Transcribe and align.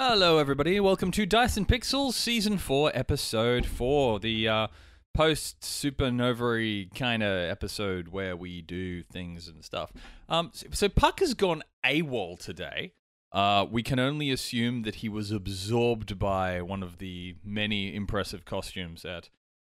Hello, 0.00 0.38
everybody. 0.38 0.78
Welcome 0.78 1.10
to 1.10 1.26
Dyson 1.26 1.66
Pixels 1.66 2.12
Season 2.12 2.56
4, 2.56 2.92
Episode 2.94 3.66
4, 3.66 4.20
the 4.20 4.46
uh, 4.46 4.66
post 5.12 5.62
supernovery 5.62 6.94
kind 6.94 7.20
of 7.20 7.50
episode 7.50 8.06
where 8.06 8.36
we 8.36 8.62
do 8.62 9.02
things 9.02 9.48
and 9.48 9.64
stuff. 9.64 9.92
Um, 10.28 10.52
so, 10.54 10.68
so 10.70 10.88
Puck 10.88 11.18
has 11.18 11.34
gone 11.34 11.64
AWOL 11.84 12.38
today. 12.38 12.92
Uh, 13.32 13.66
we 13.68 13.82
can 13.82 13.98
only 13.98 14.30
assume 14.30 14.82
that 14.82 14.96
he 14.96 15.08
was 15.08 15.32
absorbed 15.32 16.16
by 16.16 16.62
one 16.62 16.84
of 16.84 16.98
the 16.98 17.34
many 17.44 17.92
impressive 17.92 18.44
costumes 18.44 19.04
at 19.04 19.30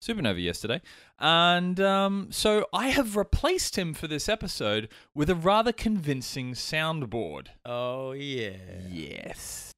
Supanova 0.03 0.43
yesterday. 0.43 0.83
And 1.17 1.79
um, 1.79 2.27
so 2.29 2.67
I 2.71 2.89
have 2.89 3.15
replaced 3.15 3.75
him 3.75 3.95
for 3.95 4.05
this 4.05 4.29
episode 4.29 4.87
with 5.15 5.31
a 5.31 5.35
rather 5.35 5.71
convincing 5.71 6.53
soundboard. 6.53 7.47
Oh 7.65 8.11
yeah. 8.11 8.51
Yes. 8.87 9.70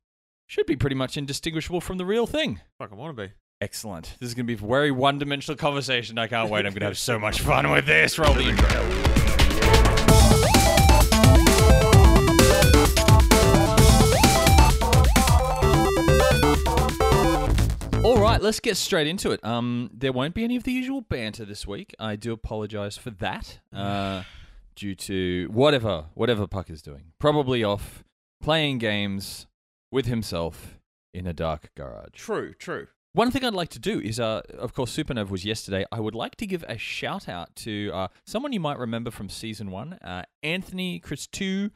Should 0.53 0.67
be 0.67 0.75
pretty 0.75 0.95
much 0.95 1.17
indistinguishable 1.17 1.81
from 1.81 1.97
the 1.97 2.05
real 2.05 2.27
thing. 2.27 2.61
Fuck, 2.77 2.91
I 2.91 2.95
want 2.95 3.17
to 3.17 3.23
be. 3.23 3.33
Excellent. 3.59 4.15
This 4.19 4.27
is 4.27 4.35
going 4.35 4.45
to 4.45 4.55
be 4.55 4.63
a 4.63 4.67
very 4.67 4.91
one 4.91 5.17
dimensional 5.17 5.57
conversation. 5.57 6.19
I 6.19 6.27
can't 6.27 6.47
wait. 6.47 6.67
I'm 6.67 6.73
going 6.73 6.81
to 6.81 6.85
have 6.85 6.97
so 6.99 7.17
much 7.17 7.41
fun 7.41 7.71
with 7.71 7.87
this. 7.87 8.19
Roll 8.19 8.35
the 8.35 8.49
intro. 8.49 8.67
All 18.03 18.19
right, 18.19 18.39
let's 18.39 18.59
get 18.59 18.77
straight 18.77 19.07
into 19.07 19.31
it. 19.31 19.43
Um, 19.43 19.89
there 19.91 20.11
won't 20.11 20.35
be 20.35 20.43
any 20.43 20.55
of 20.55 20.65
the 20.65 20.71
usual 20.71 21.01
banter 21.01 21.45
this 21.45 21.65
week. 21.65 21.95
I 21.97 22.15
do 22.15 22.31
apologize 22.31 22.95
for 22.95 23.09
that, 23.09 23.57
uh, 23.75 24.21
due 24.75 24.93
to 24.93 25.49
whatever 25.51 26.05
whatever 26.13 26.45
Puck 26.45 26.69
is 26.69 26.83
doing. 26.83 27.05
Probably 27.17 27.63
off 27.63 28.03
playing 28.39 28.77
games 28.77 29.47
with 29.93 30.07
himself 30.07 30.79
in 31.13 31.27
a 31.27 31.33
dark 31.33 31.69
garage. 31.75 32.13
True, 32.13 32.53
true. 32.53 32.87
One 33.13 33.29
thing 33.29 33.45
I'd 33.45 33.53
like 33.53 33.69
to 33.69 33.79
do 33.79 33.99
is, 33.99 34.19
uh, 34.19 34.41
of 34.57 34.73
course, 34.73 34.97
Supanova 34.97 35.29
was 35.29 35.45
yesterday. 35.45 35.85
I 35.91 35.99
would 35.99 36.15
like 36.15 36.35
to 36.37 36.47
give 36.47 36.65
a 36.67 36.79
shout 36.79 37.29
out 37.29 37.55
to 37.57 37.91
uh, 37.93 38.07
someone 38.25 38.53
you 38.53 38.59
might 38.59 38.79
remember 38.79 39.11
from 39.11 39.29
season 39.29 39.69
one, 39.69 39.93
uh, 39.93 40.23
Anthony 40.41 40.99
Christou, 40.99 41.69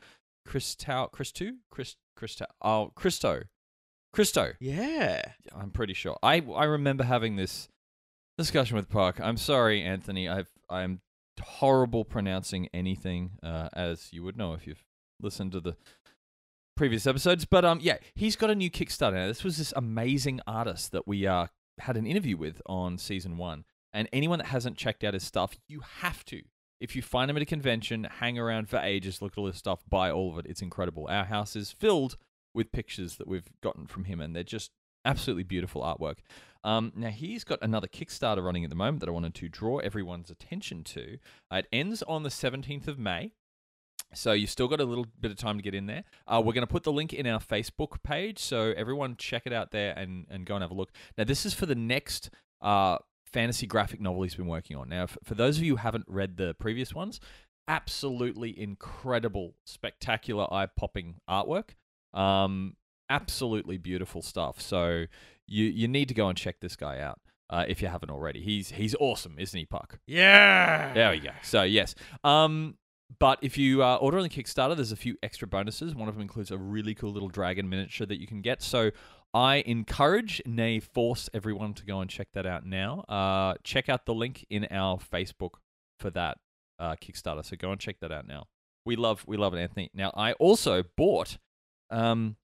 Christou, 0.47 1.11
Christou, 1.11 1.57
Chris, 1.69 1.95
Christou, 2.19 2.45
oh, 2.63 2.91
Christo, 2.95 3.43
Christo. 4.13 4.53
Yeah. 4.59 5.21
I'm 5.55 5.69
pretty 5.69 5.93
sure. 5.93 6.17
I 6.23 6.41
I 6.55 6.65
remember 6.65 7.03
having 7.03 7.35
this 7.35 7.69
discussion 8.35 8.75
with 8.75 8.89
Puck. 8.89 9.19
I'm 9.21 9.37
sorry, 9.37 9.83
Anthony. 9.83 10.27
I've 10.27 10.49
I'm 10.71 11.01
horrible 11.39 12.03
pronouncing 12.03 12.67
anything, 12.73 13.33
uh, 13.43 13.69
as 13.73 14.11
you 14.11 14.23
would 14.23 14.37
know 14.37 14.53
if 14.53 14.65
you've 14.65 14.83
listened 15.21 15.51
to 15.51 15.59
the 15.59 15.75
previous 16.77 17.05
episodes. 17.05 17.45
But 17.45 17.65
um, 17.65 17.79
yeah, 17.81 17.97
he's 18.15 18.35
got 18.35 18.49
a 18.49 18.55
new 18.55 18.71
Kickstarter. 18.71 19.13
Now, 19.13 19.27
this 19.27 19.43
was 19.43 19.57
this 19.57 19.73
amazing 19.75 20.39
artist 20.47 20.91
that 20.93 21.07
we 21.07 21.27
uh 21.27 21.47
had 21.79 21.97
an 21.97 22.07
interview 22.07 22.37
with 22.37 22.61
on 22.65 22.97
season 22.97 23.37
one. 23.37 23.65
And 23.93 24.07
anyone 24.13 24.39
that 24.39 24.47
hasn't 24.47 24.77
checked 24.77 25.03
out 25.03 25.13
his 25.13 25.23
stuff, 25.23 25.55
you 25.67 25.81
have 26.01 26.23
to. 26.25 26.41
If 26.79 26.95
you 26.95 27.01
find 27.01 27.31
him 27.31 27.37
at 27.37 27.43
a 27.43 27.47
convention, 27.47 28.07
hang 28.19 28.37
around 28.37 28.69
for 28.69 28.77
ages, 28.77 29.21
look 29.21 29.33
at 29.33 29.37
all 29.39 29.47
his 29.47 29.57
stuff, 29.57 29.83
buy 29.89 30.11
all 30.11 30.31
of 30.31 30.39
it. 30.39 30.49
It's 30.49 30.61
incredible. 30.61 31.07
Our 31.09 31.25
house 31.25 31.55
is 31.55 31.71
filled 31.71 32.17
with 32.53 32.71
pictures 32.71 33.15
that 33.17 33.27
we've 33.27 33.49
gotten 33.61 33.87
from 33.87 34.03
him, 34.03 34.21
and 34.21 34.35
they're 34.35 34.43
just 34.43 34.71
absolutely 35.03 35.43
beautiful 35.43 35.81
artwork. 35.81 36.17
Um, 36.63 36.91
now, 36.95 37.09
he's 37.09 37.43
got 37.43 37.59
another 37.61 37.87
Kickstarter 37.87 38.43
running 38.43 38.63
at 38.63 38.69
the 38.69 38.75
moment 38.75 38.99
that 38.99 39.09
I 39.09 39.13
wanted 39.13 39.33
to 39.35 39.49
draw 39.49 39.77
everyone's 39.77 40.29
attention 40.29 40.83
to. 40.83 41.17
Uh, 41.49 41.57
it 41.57 41.67
ends 41.71 42.03
on 42.03 42.23
the 42.23 42.29
17th 42.29 42.87
of 42.87 42.99
May. 42.99 43.31
So 44.13 44.31
you've 44.31 44.49
still 44.49 44.67
got 44.67 44.79
a 44.79 44.85
little 44.85 45.05
bit 45.19 45.31
of 45.31 45.37
time 45.37 45.57
to 45.57 45.63
get 45.63 45.75
in 45.75 45.85
there. 45.85 46.03
Uh, 46.27 46.41
we're 46.43 46.53
going 46.53 46.65
to 46.65 46.71
put 46.71 46.83
the 46.83 46.91
link 46.91 47.13
in 47.13 47.27
our 47.27 47.39
Facebook 47.39 48.01
page, 48.03 48.39
so 48.39 48.73
everyone 48.77 49.15
check 49.17 49.43
it 49.45 49.53
out 49.53 49.71
there 49.71 49.93
and, 49.97 50.25
and 50.29 50.45
go 50.45 50.55
and 50.55 50.61
have 50.63 50.71
a 50.71 50.75
look. 50.75 50.91
Now, 51.17 51.23
this 51.23 51.45
is 51.45 51.53
for 51.53 51.65
the 51.65 51.75
next 51.75 52.29
uh, 52.61 52.97
fantasy 53.25 53.67
graphic 53.67 53.99
novel 53.99 54.23
he's 54.23 54.35
been 54.35 54.47
working 54.47 54.77
on. 54.77 54.89
Now, 54.89 55.03
f- 55.03 55.17
for 55.23 55.35
those 55.35 55.57
of 55.57 55.63
you 55.63 55.73
who 55.73 55.77
haven't 55.77 56.05
read 56.07 56.37
the 56.37 56.55
previous 56.55 56.93
ones, 56.93 57.19
absolutely 57.67 58.57
incredible, 58.59 59.55
spectacular, 59.65 60.51
eye-popping 60.53 61.15
artwork. 61.29 61.71
Um, 62.13 62.75
absolutely 63.09 63.77
beautiful 63.77 64.21
stuff. 64.21 64.59
So 64.59 65.05
you 65.47 65.65
you 65.65 65.87
need 65.87 66.07
to 66.07 66.13
go 66.13 66.27
and 66.29 66.37
check 66.37 66.59
this 66.59 66.75
guy 66.75 66.99
out 66.99 67.19
uh, 67.49 67.65
if 67.67 67.81
you 67.81 67.87
haven't 67.87 68.09
already. 68.09 68.41
He's 68.41 68.71
he's 68.71 68.95
awesome, 68.99 69.35
isn't 69.37 69.57
he, 69.57 69.65
Puck? 69.65 69.99
Yeah. 70.07 70.93
There 70.93 71.11
we 71.11 71.19
go. 71.19 71.31
So 71.43 71.63
yes. 71.63 71.95
Um, 72.23 72.75
but 73.19 73.39
if 73.41 73.57
you 73.57 73.83
uh, 73.83 73.95
order 73.95 74.17
on 74.17 74.23
the 74.23 74.29
Kickstarter, 74.29 74.75
there's 74.75 74.91
a 74.91 74.97
few 74.97 75.15
extra 75.23 75.47
bonuses. 75.47 75.95
One 75.95 76.09
of 76.09 76.15
them 76.15 76.21
includes 76.21 76.51
a 76.51 76.57
really 76.57 76.93
cool 76.93 77.11
little 77.11 77.29
dragon 77.29 77.69
miniature 77.69 78.05
that 78.05 78.19
you 78.19 78.27
can 78.27 78.41
get. 78.41 78.61
So 78.61 78.91
I 79.33 79.63
encourage, 79.65 80.41
nay, 80.45 80.79
force 80.79 81.29
everyone 81.33 81.73
to 81.75 81.85
go 81.85 82.01
and 82.01 82.09
check 82.09 82.29
that 82.33 82.45
out 82.45 82.65
now. 82.65 83.01
Uh, 83.07 83.55
check 83.63 83.87
out 83.89 84.05
the 84.05 84.13
link 84.13 84.45
in 84.49 84.67
our 84.71 84.97
Facebook 84.97 85.55
for 85.99 86.09
that 86.11 86.37
uh, 86.79 86.95
Kickstarter. 86.95 87.45
So 87.45 87.55
go 87.55 87.71
and 87.71 87.79
check 87.79 87.99
that 88.01 88.11
out 88.11 88.27
now. 88.27 88.45
We 88.85 88.95
love 88.95 89.23
we 89.27 89.35
love 89.35 89.53
it, 89.53 89.59
Anthony. 89.59 89.89
Now 89.93 90.11
I 90.15 90.33
also 90.33 90.83
bought 90.95 91.37
um, 91.89 92.37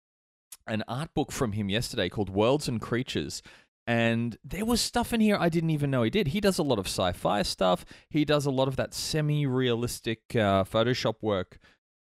an 0.68 0.84
art 0.88 1.13
book 1.13 1.31
from 1.31 1.53
him 1.53 1.69
yesterday 1.69 2.09
called 2.09 2.30
Worlds 2.30 2.68
and 2.68 2.81
Creatures. 2.81 3.41
And 3.85 4.38
there 4.44 4.66
was 4.66 4.79
stuff 4.79 5.13
in 5.13 5.19
here 5.19 5.38
I 5.38 5.49
didn't 5.49 5.71
even 5.71 5.91
know 5.91 6.03
he 6.03 6.09
did. 6.09 6.27
He 6.27 6.39
does 6.39 6.57
a 6.57 6.63
lot 6.63 6.79
of 6.79 6.88
sci 6.88 7.11
fi 7.11 7.41
stuff. 7.41 7.85
He 8.09 8.23
does 8.23 8.45
a 8.45 8.51
lot 8.51 8.67
of 8.67 8.77
that 8.77 8.94
semi 8.94 9.45
realistic 9.45 10.21
uh, 10.31 10.63
Photoshop 10.63 11.16
work 11.21 11.59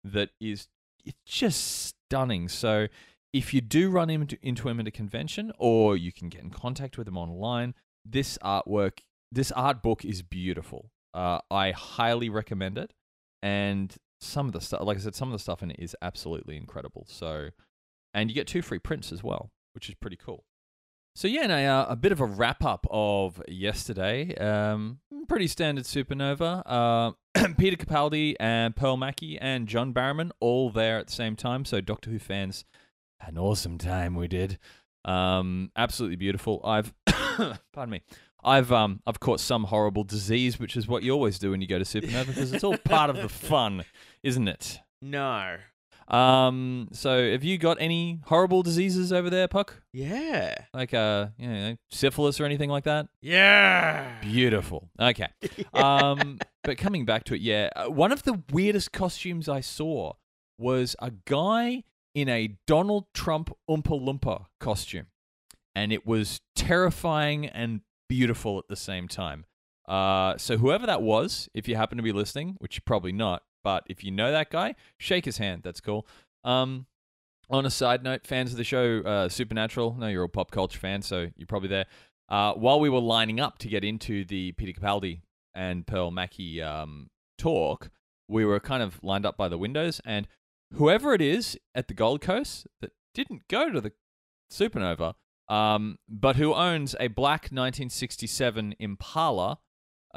that 0.05 0.31
is 0.41 0.69
it's 1.05 1.19
just 1.25 1.95
stunning. 2.09 2.49
So 2.49 2.89
if 3.33 3.53
you 3.53 3.61
do 3.61 3.91
run 3.91 4.11
into, 4.11 4.39
into 4.43 4.69
him 4.69 4.81
at 4.81 4.89
a 4.89 4.91
convention 4.91 5.53
or 5.59 5.97
you 5.97 6.13
can 6.13 6.29
get 6.29 6.43
in 6.43 6.51
contact 6.51 6.97
with 6.97 7.07
him 7.07 7.19
online, 7.19 7.75
this 8.05 8.39
artwork, 8.43 9.01
this 9.31 9.53
art 9.53 9.83
book 9.83 10.05
is 10.05 10.23
beautiful. 10.23 10.91
Uh, 11.13 11.41
I 11.51 11.73
highly 11.73 12.29
recommend 12.29 12.79
it. 12.79 12.93
And 13.43 13.95
some 14.21 14.47
of 14.47 14.53
the 14.53 14.61
stuff, 14.61 14.83
like 14.83 14.97
I 14.97 15.01
said, 15.01 15.15
some 15.15 15.29
of 15.29 15.33
the 15.33 15.39
stuff 15.39 15.63
in 15.63 15.71
it 15.71 15.79
is 15.79 15.95
absolutely 16.01 16.57
incredible. 16.57 17.07
So, 17.09 17.51
and 18.15 18.31
you 18.31 18.35
get 18.35 18.47
two 18.47 18.63
free 18.63 18.79
prints 18.79 19.13
as 19.13 19.23
well, 19.23 19.51
which 19.75 19.89
is 19.89 19.95
pretty 19.95 20.17
cool. 20.17 20.45
So 21.17 21.29
yeah, 21.29 21.45
and 21.45 21.53
a, 21.53 21.65
uh, 21.65 21.87
a 21.89 21.97
bit 21.97 22.13
of 22.13 22.21
a 22.21 22.27
wrap 22.27 22.63
up 22.63 22.87
of 22.91 23.43
yesterday. 23.49 24.35
Um, 24.37 24.99
pretty 25.27 25.47
standard 25.47 25.87
Supanova. 25.87 26.63
Uh, 26.67 27.13
Peter 27.59 27.83
Capaldi 27.83 28.37
and 28.39 28.77
Pearl 28.77 28.99
Mackie 28.99 29.39
and 29.39 29.67
John 29.67 29.95
Barrowman 29.95 30.31
all 30.41 30.69
there 30.69 30.99
at 30.99 31.07
the 31.07 31.15
same 31.15 31.35
time. 31.35 31.65
So 31.65 31.81
Doctor 31.81 32.11
Who 32.11 32.19
fans 32.19 32.67
an 33.19 33.39
awesome 33.39 33.79
time. 33.79 34.15
We 34.15 34.29
did. 34.29 34.59
Um, 35.07 35.73
absolutely 35.75 36.17
beautiful. 36.17 36.61
I've, 36.63 36.93
pardon 37.07 37.91
me. 37.91 38.03
I've 38.45 38.71
um 38.71 39.01
I've 39.07 39.19
caught 39.19 39.41
some 39.41 39.65
horrible 39.65 40.05
disease, 40.05 40.61
which 40.61 40.77
is 40.77 40.87
what 40.87 41.03
you 41.03 41.13
always 41.13 41.39
do 41.39 41.51
when 41.51 41.63
you 41.63 41.67
go 41.67 41.79
to 41.79 41.85
Supanova 41.87 42.27
because 42.27 42.53
it's 42.53 42.63
all 42.63 42.77
part 42.77 43.09
of 43.09 43.17
the 43.17 43.29
fun, 43.31 43.85
isn't 44.23 44.49
it? 44.49 44.81
No. 45.01 45.57
Um, 46.09 46.89
so 46.93 47.33
have 47.33 47.43
you 47.43 47.59
got 47.59 47.79
any 47.81 48.21
horrible 48.27 48.63
diseases 48.63 49.13
over 49.13 49.29
there, 49.29 49.49
Puck? 49.49 49.83
Yeah. 49.93 50.55
Like 50.73 50.95
uh, 50.95 51.29
you 51.39 51.49
know, 51.49 51.77
syphilis 51.91 52.41
or 52.41 52.45
anything 52.45 52.71
like 52.71 52.85
that? 52.85 53.09
Yeah. 53.21 54.21
Beautiful. 54.21 54.91
Okay. 55.01 55.29
Um, 55.75 56.39
but 56.65 56.79
coming 56.79 57.05
back 57.05 57.25
to 57.25 57.35
it, 57.35 57.41
yeah, 57.41 57.69
uh, 57.77 57.91
one 57.91 58.11
of 58.11 58.23
the 58.23 58.43
weirdest 58.51 58.93
costumes 58.93 59.49
I 59.49 59.61
saw 59.61 60.15
was 60.59 60.97
a 61.01 61.13
guy 61.27 61.85
in 62.15 62.29
a 62.29 62.57
Donald 62.67 63.05
Trump 63.13 63.55
Oompa 63.69 64.01
Loompa 64.01 64.47
costume, 64.59 65.07
and 65.75 65.93
it 65.93 66.07
was 66.07 66.41
terrifying 66.55 67.47
and 67.47 67.83
beautiful 68.09 68.59
at 68.59 68.69
the 68.69 68.77
same 68.77 69.07
time. 69.07 69.45
Uh, 69.87 70.37
so 70.39 70.57
whoever 70.57 70.87
that 70.87 71.03
was, 71.03 71.49
if 71.55 71.69
you 71.69 71.77
happen 71.77 71.97
to 71.99 72.03
be 72.03 72.13
listening, 72.13 72.57
which 72.59 72.77
you're 72.77 72.83
probably 72.85 73.13
not, 73.13 73.43
but 73.67 73.83
if 73.89 74.05
you 74.05 74.13
know 74.13 74.31
that 74.31 74.49
guy, 74.49 74.77
shake 74.97 75.25
his 75.25 75.39
hand. 75.39 75.63
That's 75.65 75.81
cool. 75.81 76.07
Um, 76.45 76.87
on 77.51 77.67
a 77.67 77.71
side 77.71 78.05
note, 78.05 78.25
fans 78.25 78.53
of 78.53 78.59
the 78.59 78.63
show 78.63 79.01
uh, 79.01 79.29
Supernatural, 79.29 79.97
no, 79.99 80.07
you're 80.07 80.23
all 80.23 80.29
pop 80.29 80.53
culture 80.53 80.79
fans, 80.79 81.05
so 81.05 81.31
you're 81.37 81.49
probably 81.49 81.71
there. 81.71 81.87
Uh, 82.29 82.53
while 82.53 82.79
we 82.79 82.89
were 82.89 83.01
lining 83.01 83.41
up 83.41 83.59
to 83.59 83.69
get 83.69 83.83
into 83.83 84.25
the 84.25 84.53
Peter 84.53 84.81
Capaldi 84.81 85.23
and 85.53 85.85
Pearl 85.85 86.13
Mackie 86.13 86.63
um, 86.63 87.11
talk, 87.39 87.91
we 88.29 88.45
were 88.45 88.61
kind 88.61 88.85
of 88.85 89.03
lined 89.03 89.27
up 89.27 89.37
by 89.37 89.49
the 89.49 89.59
windows, 89.59 90.01
and 90.05 90.29
whoever 90.75 91.13
it 91.13 91.21
is 91.21 91.59
at 91.75 91.89
the 91.89 91.95
Gold 91.95 92.21
Coast 92.21 92.69
that 92.81 92.93
didn't 93.15 93.49
go 93.49 93.73
to 93.73 93.81
the 93.81 93.91
Supanova, 94.49 95.15
um, 95.49 95.99
but 96.09 96.37
who 96.37 96.55
owns 96.55 96.95
a 97.01 97.09
black 97.09 97.47
1967 97.47 98.77
Impala, 98.79 99.59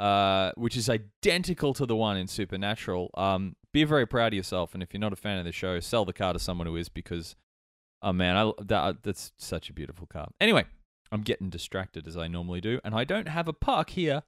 uh, 0.00 0.52
which 0.56 0.76
is 0.76 0.88
identical 0.88 1.74
to 1.74 1.84
the 1.84 1.94
one 1.94 2.16
in 2.16 2.26
Supernatural, 2.26 3.10
um, 3.14 3.54
be 3.72 3.84
very 3.84 4.06
proud 4.06 4.28
of 4.32 4.36
yourself. 4.36 4.72
And 4.72 4.82
if 4.82 4.94
you're 4.94 5.00
not 5.00 5.12
a 5.12 5.16
fan 5.16 5.38
of 5.38 5.44
the 5.44 5.52
show, 5.52 5.78
sell 5.78 6.06
the 6.06 6.14
car 6.14 6.32
to 6.32 6.38
someone 6.38 6.66
who 6.66 6.76
is 6.76 6.88
because, 6.88 7.36
oh 8.02 8.12
man, 8.12 8.34
I, 8.34 8.50
that, 8.64 9.02
that's 9.02 9.32
such 9.36 9.68
a 9.68 9.74
beautiful 9.74 10.06
car. 10.06 10.28
Anyway, 10.40 10.64
I'm 11.12 11.20
getting 11.20 11.50
distracted 11.50 12.08
as 12.08 12.16
I 12.16 12.28
normally 12.28 12.62
do, 12.62 12.80
and 12.82 12.94
I 12.94 13.04
don't 13.04 13.28
have 13.28 13.46
a 13.46 13.52
Puck 13.52 13.90
here 13.90 14.22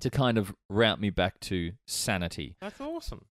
to 0.00 0.08
kind 0.08 0.38
of 0.38 0.54
route 0.70 1.00
me 1.00 1.10
back 1.10 1.40
to 1.40 1.72
sanity. 1.86 2.56
That's 2.60 2.80
awesome. 2.80 3.26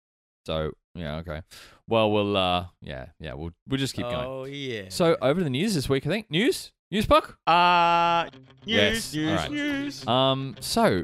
So 0.45 0.71
yeah, 0.93 1.17
okay. 1.17 1.43
Well, 1.87 2.11
we'll 2.11 2.35
uh, 2.35 2.65
yeah, 2.81 3.07
yeah, 3.19 3.33
we'll 3.33 3.51
we'll 3.67 3.79
just 3.79 3.93
keep 3.93 4.05
going. 4.05 4.27
Oh 4.27 4.43
yeah. 4.45 4.85
So 4.89 5.15
over 5.21 5.39
to 5.39 5.43
the 5.43 5.49
news 5.49 5.75
this 5.75 5.87
week, 5.87 6.05
I 6.05 6.09
think. 6.09 6.29
News, 6.31 6.71
news, 6.89 7.05
Puck. 7.05 7.37
uh 7.47 8.27
Yes, 8.65 9.13
news, 9.13 9.49
news, 9.49 9.49
news. 9.49 10.07
Um, 10.07 10.55
so 10.59 11.03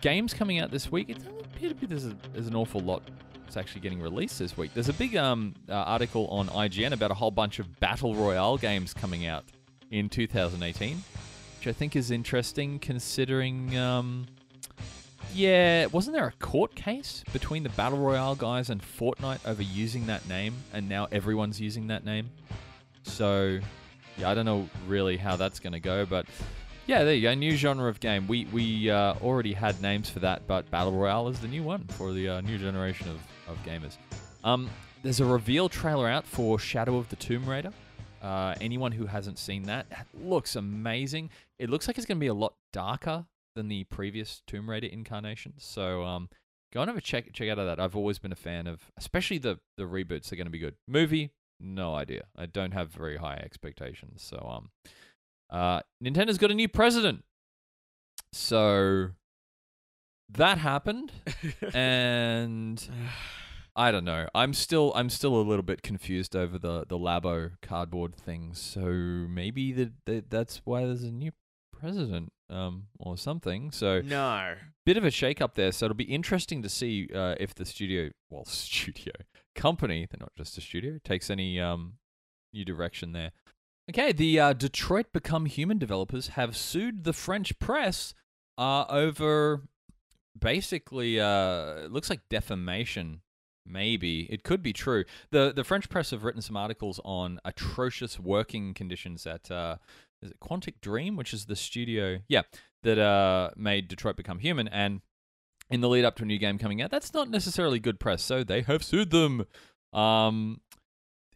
games 0.00 0.34
coming 0.34 0.58
out 0.58 0.70
this 0.70 0.90
week. 0.90 1.10
It 1.10 1.18
doesn't 1.18 1.40
appear 1.40 1.68
to 1.68 1.74
be 1.74 1.86
there's, 1.86 2.06
a, 2.06 2.16
there's 2.32 2.46
an 2.46 2.56
awful 2.56 2.80
lot 2.80 3.02
that's 3.44 3.56
actually 3.56 3.80
getting 3.80 4.00
released 4.00 4.38
this 4.38 4.56
week. 4.56 4.72
There's 4.74 4.88
a 4.88 4.94
big 4.94 5.16
um 5.16 5.54
uh, 5.68 5.72
article 5.72 6.26
on 6.28 6.48
IGN 6.48 6.92
about 6.92 7.10
a 7.10 7.14
whole 7.14 7.30
bunch 7.30 7.58
of 7.58 7.80
battle 7.80 8.14
royale 8.14 8.58
games 8.58 8.92
coming 8.92 9.26
out 9.26 9.44
in 9.90 10.08
2018, 10.08 11.02
which 11.58 11.66
I 11.66 11.72
think 11.72 11.96
is 11.96 12.10
interesting 12.10 12.78
considering 12.78 13.76
um. 13.76 14.26
Yeah, 15.34 15.86
wasn't 15.86 16.16
there 16.16 16.26
a 16.26 16.32
court 16.32 16.74
case 16.74 17.22
between 17.34 17.62
the 17.62 17.68
Battle 17.70 17.98
Royale 17.98 18.34
guys 18.34 18.70
and 18.70 18.80
Fortnite 18.80 19.46
over 19.46 19.62
using 19.62 20.06
that 20.06 20.26
name, 20.26 20.54
and 20.72 20.88
now 20.88 21.06
everyone's 21.12 21.60
using 21.60 21.88
that 21.88 22.02
name? 22.06 22.30
So, 23.02 23.60
yeah, 24.16 24.30
I 24.30 24.34
don't 24.34 24.46
know 24.46 24.70
really 24.86 25.18
how 25.18 25.36
that's 25.36 25.60
going 25.60 25.74
to 25.74 25.80
go, 25.80 26.06
but 26.06 26.24
yeah, 26.88 27.04
there 27.04 27.14
you 27.14 27.20
go. 27.20 27.34
New 27.34 27.54
genre 27.54 27.88
of 27.88 28.00
game. 28.00 28.26
We 28.26 28.46
we 28.46 28.90
uh, 28.90 29.14
already 29.22 29.52
had 29.52 29.80
names 29.82 30.08
for 30.08 30.20
that, 30.20 30.46
but 30.46 30.68
Battle 30.70 30.92
Royale 30.92 31.28
is 31.28 31.38
the 31.38 31.46
new 31.46 31.62
one 31.62 31.84
for 31.84 32.14
the 32.14 32.28
uh, 32.28 32.40
new 32.40 32.56
generation 32.56 33.10
of, 33.10 33.20
of 33.46 33.62
gamers. 33.62 33.98
Um, 34.42 34.70
there's 35.02 35.20
a 35.20 35.24
reveal 35.26 35.68
trailer 35.68 36.08
out 36.08 36.26
for 36.26 36.58
Shadow 36.58 36.96
of 36.96 37.06
the 37.10 37.16
Tomb 37.16 37.46
Raider. 37.46 37.72
Uh, 38.22 38.54
anyone 38.62 38.90
who 38.90 39.04
hasn't 39.04 39.38
seen 39.38 39.64
that, 39.64 39.86
looks 40.18 40.56
amazing. 40.56 41.28
It 41.58 41.68
looks 41.68 41.86
like 41.86 41.98
it's 41.98 42.06
going 42.06 42.16
to 42.16 42.20
be 42.20 42.28
a 42.28 42.34
lot 42.34 42.54
darker 42.72 43.26
than 43.54 43.68
the 43.68 43.84
previous 43.84 44.40
Tomb 44.46 44.68
Raider 44.68 44.86
incarnations. 44.86 45.64
So 45.64 46.04
um, 46.04 46.30
go 46.72 46.80
and 46.80 46.88
have 46.88 46.96
a 46.96 47.02
check 47.02 47.34
check 47.34 47.50
out 47.50 47.58
of 47.58 47.66
that. 47.66 47.78
I've 47.78 47.96
always 47.96 48.18
been 48.18 48.32
a 48.32 48.36
fan 48.36 48.66
of, 48.66 48.90
especially 48.96 49.36
the 49.36 49.58
the 49.76 49.84
reboots. 49.84 50.30
They're 50.30 50.38
going 50.38 50.46
to 50.46 50.50
be 50.50 50.58
good. 50.58 50.76
Movie, 50.86 51.32
no 51.60 51.94
idea. 51.94 52.24
I 52.34 52.46
don't 52.46 52.72
have 52.72 52.88
very 52.88 53.18
high 53.18 53.36
expectations. 53.44 54.22
So 54.22 54.38
um, 54.50 54.70
uh, 55.50 55.80
Nintendo's 56.02 56.38
got 56.38 56.50
a 56.50 56.54
new 56.54 56.68
president. 56.68 57.24
So 58.32 59.10
that 60.30 60.58
happened, 60.58 61.12
and 61.74 62.86
I 63.74 63.90
don't 63.90 64.04
know. 64.04 64.28
I'm 64.34 64.52
still 64.52 64.92
I'm 64.94 65.08
still 65.08 65.36
a 65.36 65.42
little 65.42 65.62
bit 65.62 65.82
confused 65.82 66.36
over 66.36 66.58
the 66.58 66.84
the 66.86 66.98
Labo 66.98 67.52
cardboard 67.62 68.14
thing. 68.14 68.52
So 68.54 68.80
maybe 68.82 69.72
that 69.72 69.92
that 70.06 70.30
that's 70.30 70.60
why 70.64 70.84
there's 70.84 71.04
a 71.04 71.10
new 71.10 71.32
president 71.72 72.32
um 72.50 72.84
or 72.98 73.16
something. 73.16 73.70
So 73.70 74.00
no. 74.00 74.54
bit 74.84 74.96
of 74.96 75.04
a 75.04 75.10
shake 75.10 75.40
up 75.40 75.54
there. 75.54 75.72
So 75.72 75.86
it'll 75.86 75.94
be 75.94 76.04
interesting 76.04 76.62
to 76.62 76.68
see 76.68 77.08
uh, 77.14 77.36
if 77.38 77.54
the 77.54 77.64
studio, 77.64 78.10
well, 78.30 78.44
studio 78.46 79.12
company, 79.54 80.06
they're 80.10 80.20
not 80.20 80.32
just 80.36 80.58
a 80.58 80.60
studio, 80.60 80.98
takes 81.02 81.30
any 81.30 81.60
um 81.60 81.94
new 82.52 82.64
direction 82.64 83.12
there. 83.12 83.32
Okay, 83.90 84.12
the 84.12 84.38
uh, 84.38 84.52
Detroit 84.52 85.06
Become 85.12 85.46
Human 85.46 85.78
developers 85.78 86.28
have 86.28 86.56
sued 86.56 87.04
the 87.04 87.14
French 87.14 87.58
press 87.58 88.12
uh, 88.58 88.84
over 88.88 89.62
basically 90.38 91.18
uh, 91.18 91.84
it 91.84 91.92
looks 91.92 92.10
like 92.10 92.20
defamation. 92.28 93.22
Maybe 93.64 94.22
it 94.30 94.44
could 94.44 94.62
be 94.62 94.72
true. 94.72 95.04
the 95.30 95.52
The 95.54 95.64
French 95.64 95.88
press 95.88 96.10
have 96.10 96.24
written 96.24 96.42
some 96.42 96.56
articles 96.56 97.00
on 97.04 97.40
atrocious 97.44 98.18
working 98.18 98.74
conditions 98.74 99.26
at 99.26 99.50
uh, 99.50 99.76
is 100.22 100.30
it 100.30 100.40
Quantic 100.40 100.80
Dream, 100.80 101.16
which 101.16 101.32
is 101.32 101.46
the 101.46 101.56
studio, 101.56 102.18
yeah, 102.28 102.42
that 102.82 102.98
uh, 102.98 103.50
made 103.56 103.88
Detroit 103.88 104.16
Become 104.16 104.40
Human, 104.40 104.68
and 104.68 105.00
in 105.70 105.80
the 105.80 105.88
lead 105.88 106.04
up 106.04 106.16
to 106.16 106.22
a 106.24 106.26
new 106.26 106.38
game 106.38 106.58
coming 106.58 106.82
out, 106.82 106.90
that's 106.90 107.12
not 107.12 107.30
necessarily 107.30 107.78
good 107.78 108.00
press. 108.00 108.22
So 108.22 108.42
they 108.42 108.62
have 108.62 108.82
sued 108.82 109.10
them. 109.10 109.44
Um, 109.92 110.60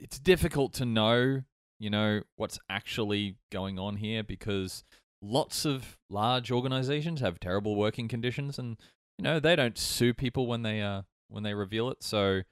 it's 0.01 0.19
difficult 0.19 0.73
to 0.75 0.85
know, 0.85 1.43
you 1.83 1.91
know, 1.91 2.23
what's 2.37 2.61
actually 2.71 3.35
going 3.51 3.77
on 3.77 3.97
here 3.97 4.23
because 4.23 4.85
lots 5.21 5.65
of 5.65 5.99
large 6.09 6.53
organizations 6.53 7.21
have 7.21 7.41
terrible 7.41 7.75
working 7.75 8.07
conditions, 8.07 8.57
and 8.57 8.79
you 9.19 9.25
know 9.25 9.41
they 9.41 9.57
don't 9.57 9.77
sue 9.77 10.15
people 10.15 10.47
when 10.47 10.63
they 10.63 10.81
uh 10.81 11.03
when 11.29 11.43
they 11.43 11.55
reveal 11.55 11.91
it. 11.91 12.05
So 12.05 12.43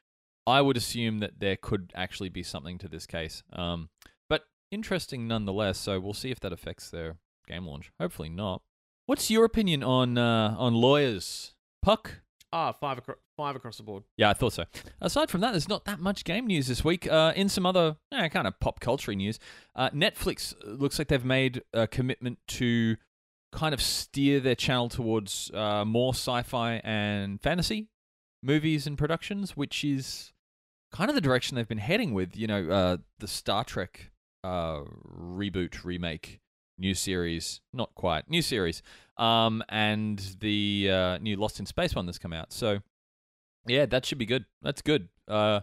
I 0.49 0.61
would 0.63 0.77
assume 0.77 1.21
that 1.21 1.39
there 1.39 1.57
could 1.57 1.93
actually 1.95 2.29
be 2.29 2.43
something 2.43 2.77
to 2.79 2.89
this 2.89 3.07
case. 3.07 3.45
Um, 3.53 3.91
but 4.29 4.43
interesting 4.73 5.29
nonetheless. 5.29 5.79
So 5.79 6.01
we'll 6.01 6.13
see 6.13 6.33
if 6.33 6.41
that 6.41 6.53
affects 6.53 6.91
their 6.91 7.19
game 7.47 7.67
launch. 7.67 7.93
Hopefully 8.01 8.31
not. 8.31 8.63
What's 9.07 9.31
your 9.31 9.45
opinion 9.45 9.85
on 9.85 10.19
uh, 10.19 10.57
on 10.59 10.75
lawyers? 10.75 11.55
Puck. 11.83 12.23
Ah, 12.53 12.73
five 12.73 12.99
across 12.99 13.17
five 13.37 13.57
across 13.57 13.77
the 13.77 13.83
board. 13.83 14.03
Yeah, 14.17 14.31
I 14.31 14.33
thought 14.35 14.53
so. 14.53 14.65
Aside 15.01 15.31
from 15.31 15.41
that, 15.41 15.53
there's 15.53 15.69
not 15.69 15.85
that 15.85 16.01
much 16.01 16.25
game 16.25 16.47
news 16.47 16.67
this 16.67 16.85
week. 16.85 17.11
Uh, 17.11 17.33
in 17.37 17.49
some 17.49 17.65
other 17.65 17.97
eh, 18.13 18.29
kind 18.29 18.47
of 18.47 18.59
pop 18.61 18.81
culture 18.81 19.15
news, 19.15 19.39
uh, 19.77 19.91
Netflix 19.91 20.55
looks 20.65 20.99
like 20.99 21.09
they've 21.09 21.25
made 21.25 21.63
a 21.73 21.87
commitment 21.87 22.39
to 22.49 22.97
kind 23.53 23.73
of 23.73 23.81
steer 23.81 24.41
their 24.41 24.55
channel 24.55 24.89
towards 24.89 25.51
uh, 25.55 25.85
more 25.85 26.13
sci-fi 26.13 26.81
and 26.85 27.41
fantasy 27.41 27.89
movies 28.43 28.87
and 28.87 28.99
productions, 28.99 29.57
which 29.57 29.85
is 29.85 30.33
kind 30.93 31.09
of 31.09 31.15
the 31.15 31.21
direction 31.21 31.55
they've 31.55 31.69
been 31.69 31.79
heading 31.79 32.15
with. 32.15 32.37
You 32.37 32.47
know, 32.47 32.69
uh, 32.71 32.97
the 33.19 33.29
Star 33.29 33.65
Trek 33.65 34.11
uh, 34.43 34.81
reboot, 35.17 35.85
remake, 35.85 36.41
new 36.81 36.95
series, 36.95 37.61
not 37.73 37.95
quite 37.95 38.29
new 38.29 38.43
series, 38.43 38.83
um, 39.17 39.63
and 39.69 40.37
the 40.41 40.91
uh, 40.91 41.19
new 41.19 41.37
Lost 41.37 41.61
in 41.61 41.67
Space 41.67 41.95
one 41.95 42.07
that's 42.07 42.19
come 42.19 42.33
out. 42.33 42.53
So, 42.53 42.81
yeah, 43.67 43.87
that 43.87 44.07
should 44.07 44.19
be 44.19 44.27
good. 44.27 44.47
That's 44.63 44.83
good. 44.83 45.09
Uh, 45.29 45.61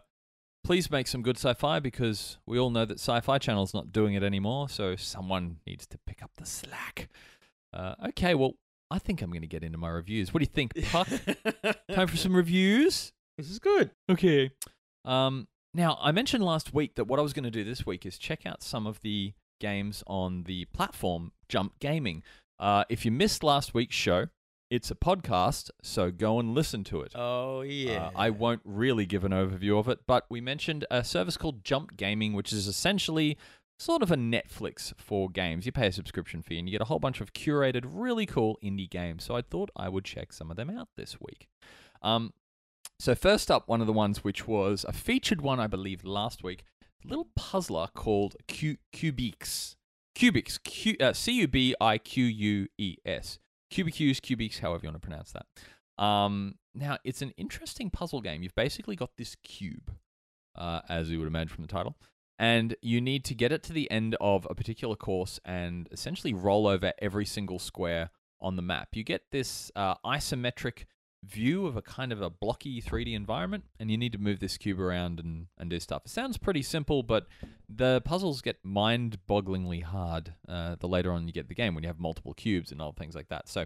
please 0.64 0.92
make 0.92 1.08
some 1.08 1.22
good 1.22 1.38
sci-fi 1.38 1.80
because 1.80 2.38
we 2.46 2.60
all 2.60 2.70
know 2.70 2.84
that 2.86 3.00
Sci-Fi 3.00 3.38
Channel's 3.38 3.74
not 3.74 3.92
doing 3.92 4.16
it 4.16 4.24
anymore. 4.24 4.68
So 4.68 4.96
someone 4.98 5.58
needs 5.66 5.88
to 5.88 5.98
pick 6.06 6.22
up 6.22 6.32
the 6.38 6.46
slack. 6.46 7.10
Uh, 7.74 7.96
okay, 8.10 8.36
well, 8.36 8.56
I 8.92 9.00
think 9.00 9.22
I'm 9.22 9.30
going 9.30 9.42
to 9.42 9.48
get 9.48 9.64
into 9.64 9.78
my 9.78 9.90
reviews. 9.90 10.34
What 10.34 10.40
do 10.40 10.44
you 10.44 10.54
think, 10.54 10.74
Puck? 10.92 11.08
Time 11.90 12.08
for 12.08 12.18
some 12.18 12.36
reviews. 12.36 13.14
This 13.38 13.50
is 13.50 13.60
good. 13.60 13.92
Okay. 14.10 14.52
Um, 15.06 15.48
now, 15.74 15.98
I 16.02 16.12
mentioned 16.12 16.44
last 16.44 16.74
week 16.74 16.96
that 16.96 17.06
what 17.06 17.20
I 17.20 17.22
was 17.22 17.34
going 17.34 17.46
to 17.46 17.52
do 17.52 17.64
this 17.64 17.86
week 17.86 18.06
is 18.06 18.18
check 18.18 18.46
out 18.46 18.64
some 18.64 18.88
of 18.88 19.00
the 19.02 19.34
games 19.60 20.04
on 20.08 20.44
the 20.44 20.66
platform 20.66 21.32
Jump 21.50 21.80
Gaming. 21.80 22.24
Uh, 22.60 22.84
if 22.90 23.06
you 23.06 23.12
missed 23.12 23.44
last 23.44 23.74
week's 23.74 23.96
show, 23.96 24.28
it's 24.70 24.92
a 24.92 24.96
podcast, 24.96 25.70
so 25.82 26.12
go 26.12 26.40
and 26.40 26.54
listen 26.54 26.84
to 26.86 27.02
it. 27.02 27.14
Oh 27.16 27.62
yeah. 27.62 28.08
Uh, 28.08 28.12
I 28.16 28.30
won't 28.30 28.62
really 28.66 29.06
give 29.06 29.24
an 29.24 29.32
overview 29.32 29.80
of 29.80 29.88
it, 29.88 30.00
but 30.06 30.26
we 30.30 30.42
mentioned 30.42 30.86
a 30.92 31.04
service 31.04 31.38
called 31.38 31.64
Jump 31.64 31.96
Gaming, 31.96 32.34
which 32.34 32.52
is 32.52 32.68
essentially 32.68 33.38
sort 33.80 34.02
of 34.02 34.12
a 34.12 34.16
Netflix 34.16 34.94
for 34.98 35.30
games. 35.30 35.66
You 35.66 35.72
pay 35.72 35.88
a 35.88 35.92
subscription 35.92 36.42
fee 36.42 36.60
and 36.60 36.68
you 36.68 36.72
get 36.72 36.82
a 36.82 36.86
whole 36.86 37.00
bunch 37.00 37.22
of 37.22 37.34
curated, 37.34 37.86
really 37.86 38.26
cool 38.26 38.58
indie 38.64 38.90
games. 38.90 39.24
So 39.24 39.36
I 39.36 39.42
thought 39.42 39.70
I 39.76 39.88
would 39.88 40.04
check 40.04 40.34
some 40.34 40.50
of 40.52 40.58
them 40.58 40.70
out 40.70 40.90
this 40.98 41.18
week. 41.22 41.48
Um, 42.02 42.34
so 43.00 43.14
first 43.14 43.52
up, 43.52 43.68
one 43.68 43.82
of 43.82 43.88
the 43.88 43.94
ones 43.94 44.24
which 44.24 44.48
was 44.48 44.86
a 44.88 44.94
featured 44.94 45.42
one, 45.42 45.60
I 45.60 45.68
believe, 45.68 46.04
last 46.04 46.44
week, 46.44 46.64
little 47.04 47.30
puzzler 47.36 47.88
called 47.94 48.36
Q- 48.48 48.78
Cubiques. 48.94 49.76
Cubics, 50.16 50.62
Q- 50.64 50.98
uh, 51.00 51.14
C-U-B-I-Q-U-E-S. 51.14 51.80
Cubicus, 53.70 54.20
Cubiques, 54.20 54.60
however 54.60 54.86
you 54.86 54.90
want 54.90 55.02
to 55.02 55.08
pronounce 55.08 55.34
that. 55.34 55.46
Um, 56.04 56.56
now, 56.74 56.98
it's 57.04 57.22
an 57.22 57.34
interesting 57.38 57.90
puzzle 57.90 58.22
game. 58.22 58.42
You've 58.44 58.56
basically 58.56 58.96
got 58.96 59.18
this 59.18 59.36
cube, 59.44 59.92
uh, 60.56 60.82
as 60.90 61.10
you 61.10 61.20
would 61.20 61.28
imagine 61.28 61.50
from 61.50 61.64
the 61.64 61.68
title, 61.72 61.98
and 62.40 62.76
you 62.82 63.02
need 63.02 63.26
to 63.26 63.36
get 63.36 63.52
it 63.52 63.64
to 63.64 63.74
the 63.74 63.90
end 63.92 64.16
of 64.22 64.48
a 64.50 64.56
particular 64.56 64.96
course 64.96 65.40
and 65.44 65.90
essentially 65.92 66.34
roll 66.34 66.68
over 66.68 66.94
every 67.00 67.26
single 67.26 67.60
square 67.60 68.12
on 68.40 68.56
the 68.56 68.62
map. 68.62 68.90
You 68.94 69.04
get 69.04 69.24
this 69.32 69.72
uh, 69.76 69.96
isometric 70.06 70.86
view 71.28 71.68
of 71.68 71.76
a 71.76 71.82
kind 71.82 72.12
of 72.12 72.22
a 72.22 72.30
blocky 72.30 72.82
3D 72.82 73.14
environment, 73.14 73.66
and 73.80 73.92
you 73.92 73.98
need 73.98 74.12
to 74.14 74.18
move 74.18 74.40
this 74.40 74.58
cube 74.58 74.80
around 74.80 75.20
and, 75.20 75.48
and 75.58 75.70
do 75.70 75.80
stuff. 75.80 76.04
It 76.06 76.12
sounds 76.12 76.38
pretty 76.38 76.62
simple, 76.62 77.04
but 77.04 77.28
the 77.70 78.02
puzzles 78.06 78.42
get 78.42 78.58
mind 78.64 79.20
bogglingly 79.30 79.84
hard 79.84 80.34
uh, 80.48 80.76
the 80.80 80.88
later 80.88 81.12
on 81.12 81.28
you 81.28 81.34
get 81.34 81.50
the 81.50 81.56
game 81.56 81.76
when 81.76 81.84
you 81.84 81.90
have 81.90 82.00
multiple 82.00 82.34
cubes 82.34 82.72
and 82.72 82.82
all 82.82 82.94
things 82.94 83.16
like 83.16 83.30
that. 83.30 83.48
So, 83.50 83.66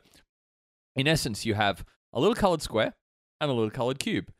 in 0.95 1.07
essence, 1.07 1.45
you 1.45 1.53
have 1.53 1.85
a 2.13 2.19
little 2.19 2.35
colored 2.35 2.61
square 2.61 2.93
and 3.39 3.49
a 3.49 3.53
little 3.53 3.71
colored 3.71 3.99
cube, 3.99 4.31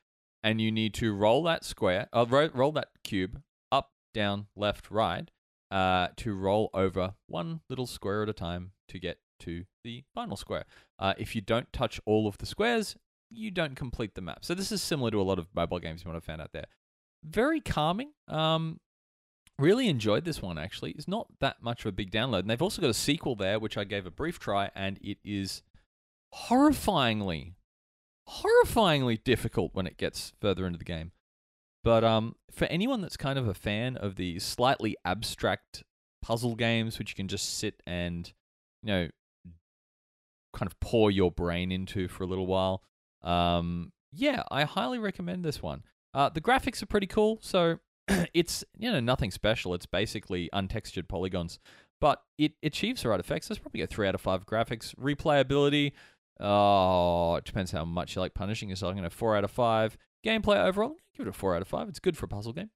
and 0.43 0.59
you 0.59 0.71
need 0.71 0.93
to 0.95 1.13
roll 1.13 1.43
that 1.43 1.63
square, 1.63 2.07
uh, 2.13 2.25
ro- 2.27 2.49
roll 2.53 2.71
that 2.73 2.89
cube 3.03 3.41
up, 3.71 3.91
down, 4.13 4.47
left, 4.55 4.91
right, 4.91 5.29
uh, 5.69 6.09
to 6.17 6.33
roll 6.33 6.69
over 6.73 7.13
one 7.27 7.61
little 7.69 7.87
square 7.87 8.23
at 8.23 8.29
a 8.29 8.33
time 8.33 8.71
to 8.89 8.99
get 8.99 9.19
to 9.39 9.65
the 9.83 10.03
final 10.13 10.37
square. 10.37 10.65
Uh, 10.99 11.13
if 11.17 11.35
you 11.35 11.41
don't 11.41 11.71
touch 11.73 11.99
all 12.05 12.27
of 12.27 12.37
the 12.37 12.45
squares, 12.45 12.95
you 13.31 13.51
don't 13.51 13.75
complete 13.75 14.15
the 14.15 14.21
map. 14.21 14.43
So 14.43 14.53
this 14.53 14.71
is 14.71 14.81
similar 14.81 15.11
to 15.11 15.21
a 15.21 15.23
lot 15.23 15.39
of 15.39 15.47
mobile 15.53 15.79
games 15.79 16.03
you 16.03 16.09
might 16.09 16.15
have 16.15 16.23
found 16.23 16.41
out 16.41 16.53
there. 16.53 16.65
Very 17.23 17.61
calming. 17.61 18.11
Um, 18.27 18.79
really 19.59 19.87
enjoyed 19.87 20.25
this 20.25 20.41
one 20.41 20.57
actually. 20.57 20.91
It's 20.91 21.07
not 21.07 21.27
that 21.39 21.61
much 21.61 21.81
of 21.81 21.89
a 21.89 21.91
big 21.91 22.11
download, 22.11 22.39
and 22.39 22.49
they've 22.49 22.61
also 22.61 22.81
got 22.81 22.89
a 22.89 22.95
sequel 22.95 23.35
there, 23.35 23.59
which 23.59 23.77
I 23.77 23.83
gave 23.83 24.05
a 24.05 24.11
brief 24.11 24.39
try, 24.39 24.69
and 24.75 24.99
it 25.01 25.17
is 25.23 25.61
horrifyingly 26.33 27.53
horrifyingly 28.29 29.21
difficult 29.23 29.71
when 29.73 29.87
it 29.87 29.97
gets 29.97 30.33
further 30.39 30.65
into 30.65 30.77
the 30.79 30.85
game. 30.85 31.11
But 31.83 32.03
um, 32.03 32.35
for 32.51 32.65
anyone 32.65 33.01
that's 33.01 33.17
kind 33.17 33.39
of 33.39 33.47
a 33.47 33.53
fan 33.53 33.97
of 33.97 34.15
the 34.15 34.39
slightly 34.39 34.95
abstract 35.03 35.83
puzzle 36.21 36.55
games, 36.55 36.99
which 36.99 37.11
you 37.11 37.15
can 37.15 37.27
just 37.27 37.57
sit 37.57 37.81
and, 37.85 38.31
you 38.83 38.87
know, 38.87 39.09
kind 40.53 40.67
of 40.67 40.79
pour 40.79 41.09
your 41.09 41.31
brain 41.31 41.71
into 41.71 42.07
for 42.07 42.23
a 42.23 42.27
little 42.27 42.47
while, 42.47 42.83
um, 43.23 43.91
yeah, 44.11 44.43
I 44.51 44.63
highly 44.63 44.99
recommend 44.99 45.43
this 45.43 45.61
one. 45.61 45.83
Uh, 46.13 46.29
the 46.29 46.41
graphics 46.41 46.81
are 46.81 46.87
pretty 46.87 47.07
cool, 47.07 47.39
so 47.41 47.79
it's 48.33 48.63
you 48.77 48.91
know 48.91 48.99
nothing 48.99 49.31
special. 49.31 49.73
It's 49.73 49.85
basically 49.85 50.49
untextured 50.53 51.07
polygons, 51.07 51.59
but 51.99 52.21
it 52.37 52.53
achieves 52.63 53.03
the 53.03 53.09
right 53.09 53.19
effects. 53.19 53.49
Let's 53.49 53.59
probably 53.59 53.81
a 53.81 53.87
three 53.87 54.07
out 54.07 54.15
of 54.15 54.21
five 54.21 54.45
graphics. 54.45 54.93
Replayability, 54.95 55.93
oh, 56.39 57.35
it 57.35 57.45
depends 57.45 57.71
how 57.71 57.85
much 57.85 58.15
you 58.15 58.21
like 58.21 58.33
punishing 58.33 58.69
yourself. 58.69 58.91
I'm 58.91 58.97
going 58.97 59.09
to 59.09 59.15
four 59.15 59.35
out 59.35 59.43
of 59.43 59.51
five. 59.51 59.97
Gameplay 60.25 60.63
overall, 60.63 60.97
give 61.15 61.25
it 61.25 61.29
a 61.29 61.33
four 61.33 61.55
out 61.55 61.61
of 61.61 61.67
five. 61.67 61.87
It's 61.87 61.99
good 61.99 62.17
for 62.17 62.25
a 62.25 62.29
puzzle 62.29 62.53
game. 62.53 62.69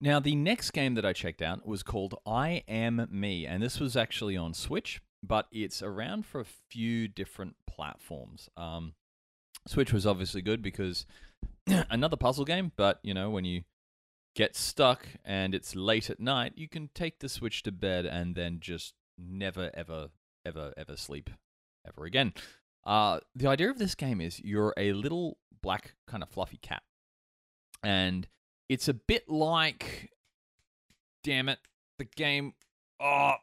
Now, 0.00 0.20
the 0.20 0.36
next 0.36 0.72
game 0.72 0.94
that 0.96 1.06
I 1.06 1.12
checked 1.12 1.40
out 1.40 1.66
was 1.66 1.82
called 1.82 2.14
I 2.26 2.62
and 2.68 3.10
Me, 3.10 3.46
and 3.46 3.62
this 3.62 3.80
was 3.80 3.96
actually 3.96 4.36
on 4.36 4.52
Switch, 4.52 5.00
but 5.22 5.46
it's 5.50 5.82
around 5.82 6.26
for 6.26 6.40
a 6.40 6.44
few 6.44 7.08
different 7.08 7.56
platforms. 7.66 8.50
Um, 8.56 8.92
Switch 9.66 9.92
was 9.92 10.06
obviously 10.06 10.42
good 10.42 10.62
because 10.62 11.06
another 11.66 12.16
puzzle 12.16 12.44
game, 12.44 12.72
but 12.76 13.00
you 13.02 13.14
know, 13.14 13.30
when 13.30 13.44
you 13.44 13.62
get 14.34 14.56
stuck 14.56 15.06
and 15.24 15.54
it's 15.54 15.74
late 15.76 16.10
at 16.10 16.20
night, 16.20 16.52
you 16.56 16.68
can 16.68 16.90
take 16.94 17.20
the 17.20 17.28
Switch 17.28 17.62
to 17.62 17.72
bed 17.72 18.04
and 18.04 18.34
then 18.34 18.58
just 18.60 18.94
never, 19.18 19.70
ever, 19.74 20.08
ever, 20.44 20.72
ever 20.76 20.96
sleep 20.96 21.30
ever 21.86 22.04
again. 22.04 22.32
Uh, 22.84 23.20
the 23.34 23.46
idea 23.46 23.70
of 23.70 23.78
this 23.78 23.94
game 23.94 24.20
is 24.20 24.40
you're 24.40 24.74
a 24.76 24.92
little 24.92 25.38
black, 25.62 25.94
kind 26.06 26.22
of 26.22 26.28
fluffy 26.28 26.58
cat. 26.58 26.82
And 27.82 28.28
it's 28.68 28.88
a 28.88 28.94
bit 28.94 29.28
like. 29.28 30.10
Damn 31.22 31.48
it. 31.48 31.58
The 31.98 32.04
game. 32.04 32.54
Oh. 33.00 33.34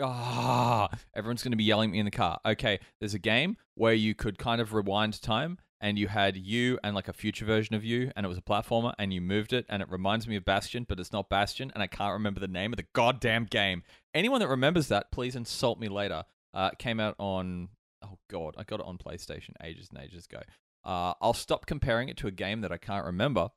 Ah, 0.00 0.88
everyone's 1.14 1.42
going 1.42 1.52
to 1.52 1.56
be 1.56 1.64
yelling 1.64 1.90
at 1.90 1.92
me 1.92 1.98
in 1.98 2.04
the 2.04 2.10
car. 2.10 2.40
Okay, 2.46 2.78
there's 3.00 3.14
a 3.14 3.18
game 3.18 3.56
where 3.74 3.94
you 3.94 4.14
could 4.14 4.38
kind 4.38 4.60
of 4.60 4.72
rewind 4.72 5.20
time 5.20 5.58
and 5.80 5.98
you 5.98 6.06
had 6.06 6.36
you 6.36 6.78
and 6.84 6.94
like 6.94 7.08
a 7.08 7.12
future 7.12 7.44
version 7.44 7.74
of 7.74 7.84
you, 7.84 8.12
and 8.14 8.24
it 8.24 8.28
was 8.28 8.38
a 8.38 8.42
platformer, 8.42 8.94
and 8.98 9.12
you 9.12 9.20
moved 9.20 9.52
it, 9.52 9.66
and 9.68 9.82
it 9.82 9.90
reminds 9.90 10.28
me 10.28 10.36
of 10.36 10.44
Bastion, 10.44 10.86
but 10.88 11.00
it's 11.00 11.12
not 11.12 11.28
Bastion, 11.28 11.72
and 11.74 11.82
I 11.82 11.88
can't 11.88 12.12
remember 12.12 12.38
the 12.38 12.46
name 12.46 12.72
of 12.72 12.76
the 12.76 12.86
goddamn 12.92 13.46
game. 13.46 13.82
Anyone 14.14 14.38
that 14.40 14.48
remembers 14.48 14.86
that, 14.88 15.10
please 15.10 15.34
insult 15.34 15.80
me 15.80 15.88
later. 15.88 16.24
Uh, 16.54 16.70
came 16.78 17.00
out 17.00 17.16
on 17.18 17.68
oh 18.04 18.18
god, 18.30 18.54
I 18.56 18.62
got 18.64 18.80
it 18.80 18.86
on 18.86 18.96
PlayStation 18.98 19.54
ages 19.62 19.88
and 19.92 20.02
ages 20.02 20.26
ago. 20.26 20.42
Uh, 20.84 21.14
I'll 21.20 21.34
stop 21.34 21.66
comparing 21.66 22.08
it 22.08 22.16
to 22.18 22.26
a 22.26 22.32
game 22.32 22.60
that 22.60 22.72
I 22.72 22.76
can't 22.76 23.04
remember. 23.04 23.48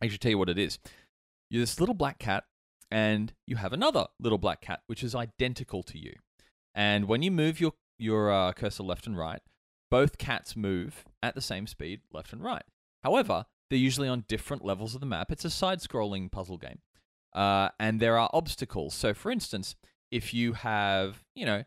I 0.00 0.08
should 0.08 0.20
tell 0.20 0.30
you 0.30 0.38
what 0.38 0.48
it 0.48 0.58
is. 0.58 0.78
You're 1.50 1.62
this 1.62 1.80
little 1.80 1.94
black 1.94 2.18
cat, 2.18 2.44
and 2.90 3.32
you 3.46 3.56
have 3.56 3.72
another 3.72 4.06
little 4.18 4.38
black 4.38 4.60
cat 4.60 4.80
which 4.86 5.02
is 5.02 5.14
identical 5.14 5.82
to 5.84 5.98
you. 5.98 6.14
And 6.74 7.06
when 7.06 7.22
you 7.22 7.30
move 7.30 7.60
your 7.60 7.72
your 7.98 8.30
uh, 8.30 8.52
cursor 8.52 8.82
left 8.82 9.06
and 9.06 9.16
right, 9.16 9.40
both 9.90 10.18
cats 10.18 10.56
move 10.56 11.04
at 11.22 11.34
the 11.34 11.40
same 11.40 11.66
speed, 11.66 12.00
left 12.12 12.32
and 12.32 12.42
right. 12.42 12.62
However, 13.02 13.46
they're 13.68 13.78
usually 13.78 14.08
on 14.08 14.24
different 14.28 14.64
levels 14.64 14.94
of 14.94 15.00
the 15.00 15.06
map. 15.06 15.30
It's 15.30 15.44
a 15.44 15.50
side 15.50 15.80
scrolling 15.80 16.30
puzzle 16.30 16.58
game. 16.58 16.78
Uh, 17.32 17.68
and 17.78 18.00
there 18.00 18.18
are 18.18 18.30
obstacles. 18.32 18.94
So, 18.94 19.14
for 19.14 19.30
instance, 19.30 19.76
if 20.10 20.34
you 20.34 20.54
have, 20.54 21.22
you 21.34 21.46
know, 21.46 21.64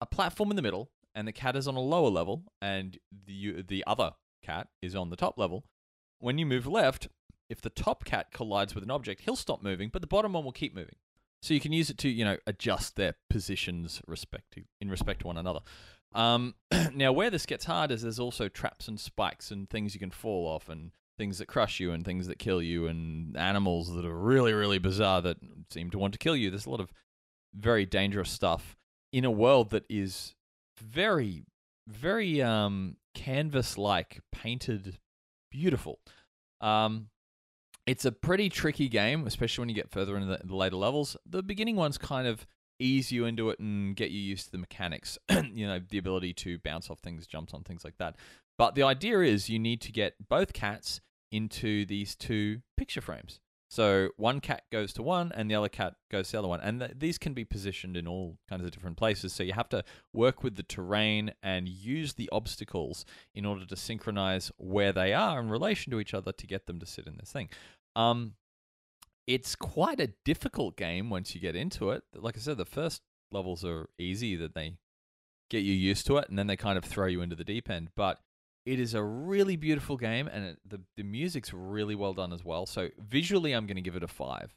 a 0.00 0.06
platform 0.06 0.50
in 0.50 0.56
the 0.56 0.62
middle 0.62 0.90
and 1.14 1.28
the 1.28 1.32
cat 1.32 1.54
is 1.54 1.68
on 1.68 1.76
a 1.76 1.80
lower 1.80 2.10
level 2.10 2.44
and 2.60 2.98
the, 3.26 3.62
the 3.62 3.84
other 3.86 4.12
cat 4.42 4.68
is 4.82 4.94
on 4.96 5.10
the 5.10 5.16
top 5.16 5.38
level, 5.38 5.64
when 6.18 6.38
you 6.38 6.46
move 6.46 6.66
left, 6.66 7.08
if 7.48 7.60
the 7.60 7.70
top 7.70 8.04
cat 8.04 8.32
collides 8.32 8.74
with 8.74 8.84
an 8.84 8.90
object, 8.90 9.22
he'll 9.22 9.36
stop 9.36 9.62
moving, 9.62 9.90
but 9.92 10.00
the 10.00 10.08
bottom 10.08 10.32
one 10.32 10.44
will 10.44 10.52
keep 10.52 10.74
moving. 10.74 10.96
So 11.42 11.52
you 11.52 11.60
can 11.60 11.72
use 11.72 11.90
it 11.90 11.98
to, 11.98 12.08
you 12.08 12.24
know, 12.24 12.38
adjust 12.46 12.96
their 12.96 13.16
positions 13.28 14.00
respect 14.06 14.52
to, 14.52 14.62
in 14.80 14.90
respect 14.90 15.20
to 15.20 15.26
one 15.26 15.36
another. 15.36 15.60
Um, 16.14 16.54
now, 16.94 17.12
where 17.12 17.28
this 17.30 17.44
gets 17.44 17.66
hard 17.66 17.90
is 17.90 18.02
there's 18.02 18.18
also 18.18 18.48
traps 18.48 18.88
and 18.88 18.98
spikes 18.98 19.50
and 19.50 19.68
things 19.68 19.94
you 19.94 20.00
can 20.00 20.10
fall 20.10 20.46
off 20.46 20.68
and 20.68 20.92
things 21.18 21.38
that 21.38 21.46
crush 21.46 21.80
you 21.80 21.92
and 21.92 22.04
things 22.04 22.26
that 22.28 22.38
kill 22.38 22.62
you 22.62 22.86
and 22.86 23.36
animals 23.36 23.94
that 23.94 24.04
are 24.04 24.18
really, 24.18 24.52
really 24.52 24.78
bizarre 24.78 25.20
that 25.22 25.36
seem 25.70 25.90
to 25.90 25.98
want 25.98 26.12
to 26.12 26.18
kill 26.18 26.34
you. 26.34 26.50
There's 26.50 26.66
a 26.66 26.70
lot 26.70 26.80
of 26.80 26.92
very 27.54 27.84
dangerous 27.86 28.30
stuff 28.30 28.76
in 29.12 29.24
a 29.24 29.30
world 29.30 29.70
that 29.70 29.84
is 29.88 30.34
very, 30.78 31.44
very 31.86 32.42
um, 32.42 32.96
canvas-like, 33.14 34.20
painted, 34.32 34.98
beautiful. 35.50 36.00
Um, 36.60 37.08
it's 37.86 38.04
a 38.04 38.12
pretty 38.12 38.48
tricky 38.48 38.88
game, 38.88 39.26
especially 39.26 39.62
when 39.62 39.68
you 39.68 39.74
get 39.74 39.90
further 39.90 40.16
into 40.16 40.38
the, 40.42 40.54
later 40.54 40.76
levels. 40.76 41.16
The 41.26 41.42
beginning 41.42 41.76
one's 41.76 41.98
kind 41.98 42.26
of 42.26 42.46
ease 42.78 43.12
you 43.12 43.24
into 43.24 43.50
it 43.50 43.58
and 43.58 43.94
get 43.94 44.10
you 44.10 44.20
used 44.20 44.46
to 44.46 44.52
the 44.52 44.58
mechanics, 44.58 45.18
you 45.30 45.66
know, 45.66 45.80
the 45.90 45.98
ability 45.98 46.32
to 46.34 46.58
bounce 46.58 46.90
off 46.90 46.98
things, 47.00 47.26
jumps 47.26 47.54
on 47.54 47.62
things 47.62 47.84
like 47.84 47.98
that. 47.98 48.16
But 48.56 48.74
the 48.74 48.82
idea 48.82 49.20
is 49.20 49.48
you 49.48 49.58
need 49.58 49.80
to 49.82 49.92
get 49.92 50.14
both 50.28 50.52
cats 50.52 51.00
into 51.30 51.84
these 51.86 52.14
two 52.14 52.62
picture 52.76 53.00
frames. 53.00 53.40
So 53.74 54.10
one 54.16 54.38
cat 54.40 54.62
goes 54.70 54.92
to 54.92 55.02
one 55.02 55.32
and 55.34 55.50
the 55.50 55.56
other 55.56 55.68
cat 55.68 55.96
goes 56.08 56.28
to 56.28 56.32
the 56.32 56.38
other 56.38 56.48
one. 56.48 56.60
And 56.60 56.78
th- 56.78 56.92
these 56.96 57.18
can 57.18 57.34
be 57.34 57.44
positioned 57.44 57.96
in 57.96 58.06
all 58.06 58.38
kinds 58.48 58.62
of 58.62 58.70
different 58.70 58.96
places. 58.96 59.32
So 59.32 59.42
you 59.42 59.52
have 59.52 59.68
to 59.70 59.82
work 60.12 60.44
with 60.44 60.54
the 60.54 60.62
terrain 60.62 61.32
and 61.42 61.66
use 61.66 62.14
the 62.14 62.28
obstacles 62.30 63.04
in 63.34 63.44
order 63.44 63.66
to 63.66 63.74
synchronize 63.74 64.52
where 64.58 64.92
they 64.92 65.12
are 65.12 65.40
in 65.40 65.48
relation 65.50 65.90
to 65.90 65.98
each 65.98 66.14
other 66.14 66.30
to 66.30 66.46
get 66.46 66.66
them 66.66 66.78
to 66.78 66.86
sit 66.86 67.08
in 67.08 67.16
this 67.18 67.32
thing. 67.32 67.48
Um, 67.96 68.34
it's 69.26 69.54
quite 69.54 70.00
a 70.00 70.12
difficult 70.24 70.76
game 70.76 71.10
once 71.10 71.34
you 71.34 71.40
get 71.40 71.56
into 71.56 71.90
it. 71.90 72.02
Like 72.14 72.36
I 72.36 72.40
said, 72.40 72.58
the 72.58 72.64
first 72.64 73.02
levels 73.30 73.64
are 73.64 73.88
easy 73.98 74.36
that 74.36 74.54
they 74.54 74.76
get 75.50 75.62
you 75.62 75.72
used 75.72 76.06
to 76.06 76.18
it 76.18 76.28
and 76.28 76.38
then 76.38 76.46
they 76.46 76.56
kind 76.56 76.78
of 76.78 76.84
throw 76.84 77.06
you 77.06 77.22
into 77.22 77.36
the 77.36 77.44
deep 77.44 77.70
end. 77.70 77.90
But 77.96 78.18
it 78.66 78.80
is 78.80 78.94
a 78.94 79.02
really 79.02 79.56
beautiful 79.56 79.96
game 79.96 80.28
and 80.28 80.44
it, 80.44 80.58
the, 80.66 80.80
the 80.96 81.02
music's 81.02 81.52
really 81.52 81.94
well 81.94 82.14
done 82.14 82.32
as 82.32 82.44
well. 82.44 82.66
So 82.66 82.90
visually, 82.98 83.52
I'm 83.52 83.66
going 83.66 83.76
to 83.76 83.82
give 83.82 83.96
it 83.96 84.02
a 84.02 84.08
five. 84.08 84.52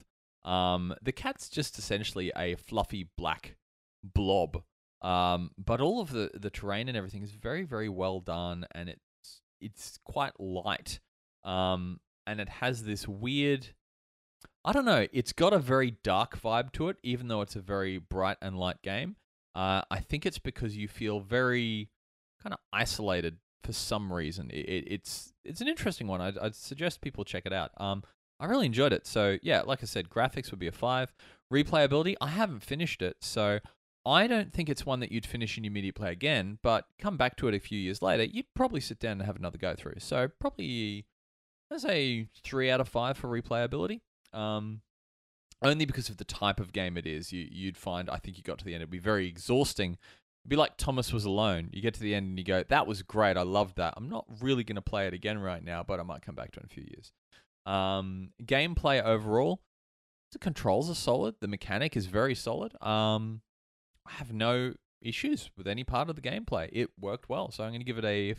Um, 0.46 0.96
the 1.01 1.12
cat's 1.12 1.50
just 1.50 1.77
essentially 1.77 2.32
a 2.36 2.56
fluffy 2.56 3.10
black 3.17 3.56
blob. 4.03 4.63
Um, 5.01 5.51
but 5.58 5.82
all 5.82 6.01
of 6.01 6.12
the, 6.12 6.32
the 6.34 6.50
terrain 6.50 6.88
and 6.88 6.98
everything 6.98 7.24
is 7.24 7.32
very, 7.32 7.63
very 7.63 7.89
well 7.89 8.20
done 8.20 8.65
and 8.74 8.89
it's, 8.89 9.41
it's 9.62 10.00
quite 10.06 10.39
light. 10.39 11.00
Um, 11.44 12.00
and 12.28 12.40
it 12.40 12.50
has 12.50 12.84
this 12.84 13.08
weird 13.08 13.70
I 14.64 14.74
don't 14.74 14.86
know. 14.86 15.08
It's 15.14 15.32
got 15.32 15.54
a 15.54 15.60
very 15.60 15.92
dark 16.04 16.42
vibe 16.42 16.74
to 16.74 16.90
it, 16.90 16.98
even 17.02 17.30
though 17.30 17.40
it's 17.42 17.56
a 17.56 17.62
very 17.62 18.00
bright 18.00 18.36
and 18.42 18.60
light 18.60 18.82
game. 18.82 19.16
Uh, 19.56 19.82
I 19.90 20.02
think 20.02 20.26
it's 20.26 20.40
because 20.40 20.76
you 20.76 20.90
feel 20.90 21.22
very 21.22 21.90
kind 22.44 22.54
of 22.54 22.60
isolated 22.74 23.38
for 23.64 23.72
some 23.72 24.12
reason. 24.12 24.50
It, 24.52 24.68
it, 24.68 24.84
it's 24.88 25.34
it's 25.46 25.62
an 25.62 25.70
interesting 25.70 26.08
one. 26.08 26.20
I'd, 26.20 26.38
I'd, 26.38 26.56
suggest 26.56 27.00
people 27.00 27.24
check 27.24 27.46
it 27.46 27.54
out. 27.54 27.72
Um, 27.78 28.04
I 28.42 28.46
really 28.46 28.66
enjoyed 28.66 28.92
it. 28.92 29.08
So 29.08 29.38
yeah, 29.42 29.62
like 29.62 29.80
I 29.82 29.86
said, 29.86 30.10
graphics 30.10 30.52
would 30.52 30.60
be 30.60 30.68
a 30.68 30.74
five. 30.74 31.14
Replayability, 31.52 32.16
I 32.20 32.28
haven't 32.28 32.62
finished 32.62 33.02
it, 33.02 33.18
so 33.22 33.60
I 34.06 34.28
don't 34.28 34.52
think 34.52 34.68
it's 34.68 34.86
one 34.86 35.00
that 35.00 35.14
you'd 35.14 35.26
finish 35.26 35.58
in 35.58 35.64
your 35.64 35.72
immediate 35.72 35.96
play 35.96 36.12
again. 36.12 36.60
But 36.62 36.86
come 37.00 37.16
back 37.16 37.38
to 37.38 37.48
it 37.48 37.56
a 37.56 37.60
few 37.60 37.80
years 37.80 38.02
later, 38.02 38.24
you'd 38.24 38.54
probably 38.54 38.82
sit 38.82 39.00
down 39.00 39.14
and 39.14 39.24
have 39.24 39.38
another 39.38 39.58
go 39.58 39.76
through. 39.76 40.00
So 40.00 40.28
probably 40.40 41.06
let's 41.70 41.84
say 41.84 42.28
three 42.44 42.70
out 42.70 42.82
of 42.82 42.88
five 42.88 43.18
for 43.18 43.28
replayability. 43.28 44.02
Um, 44.34 44.82
only 45.62 45.86
because 45.86 46.10
of 46.10 46.18
the 46.18 46.24
type 46.24 46.60
of 46.60 46.74
game 46.74 46.98
it 46.98 47.08
is, 47.08 47.32
you 47.32 47.48
you'd 47.50 47.78
find 47.78 48.10
I 48.10 48.18
think 48.18 48.38
you 48.38 48.44
got 48.44 48.60
to 48.60 48.66
the 48.66 48.74
end 48.74 48.82
it'd 48.82 48.92
be 48.92 49.00
very 49.00 49.28
exhausting. 49.28 49.98
It'd 50.44 50.50
be 50.50 50.56
like 50.56 50.78
Thomas 50.78 51.12
was 51.12 51.26
alone. 51.26 51.70
You 51.72 51.82
get 51.82 51.94
to 51.96 52.00
the 52.00 52.16
end 52.16 52.28
and 52.28 52.38
you 52.38 52.46
go, 52.46 52.64
"That 52.64 52.88
was 52.88 53.02
great. 53.02 53.38
I 53.38 53.42
loved 53.42 53.78
that. 53.78 53.96
I'm 53.98 54.10
not 54.10 54.26
really 54.42 54.64
going 54.64 54.76
to 54.76 54.82
play 54.82 55.08
it 55.08 55.14
again 55.14 55.40
right 55.40 55.64
now, 55.64 55.84
but 55.84 56.00
I 56.00 56.04
might 56.04 56.22
come 56.22 56.36
back 56.36 56.52
to 56.52 56.60
it 56.60 56.64
in 56.64 56.70
a 56.70 56.74
few 56.74 56.84
years." 56.84 57.12
Um, 57.66 58.30
gameplay 58.44 59.04
overall, 59.04 59.62
the 60.32 60.40
controls 60.40 60.90
are 60.90 60.96
solid. 60.96 61.36
The 61.42 61.48
mechanic 61.48 61.98
is 61.98 62.06
very 62.06 62.36
solid. 62.36 62.82
Um, 62.82 63.42
I 64.08 64.12
have 64.14 64.32
no 64.32 64.74
issues 65.02 65.50
with 65.58 65.68
any 65.68 65.84
part 65.84 66.10
of 66.10 66.16
the 66.16 66.22
gameplay. 66.22 66.70
It 66.72 66.92
worked 67.00 67.30
well, 67.30 67.52
so 67.52 67.64
I'm 67.64 67.72
going 67.72 67.82
to 67.82 67.86
give 67.86 67.98
it 67.98 68.06
a. 68.06 68.36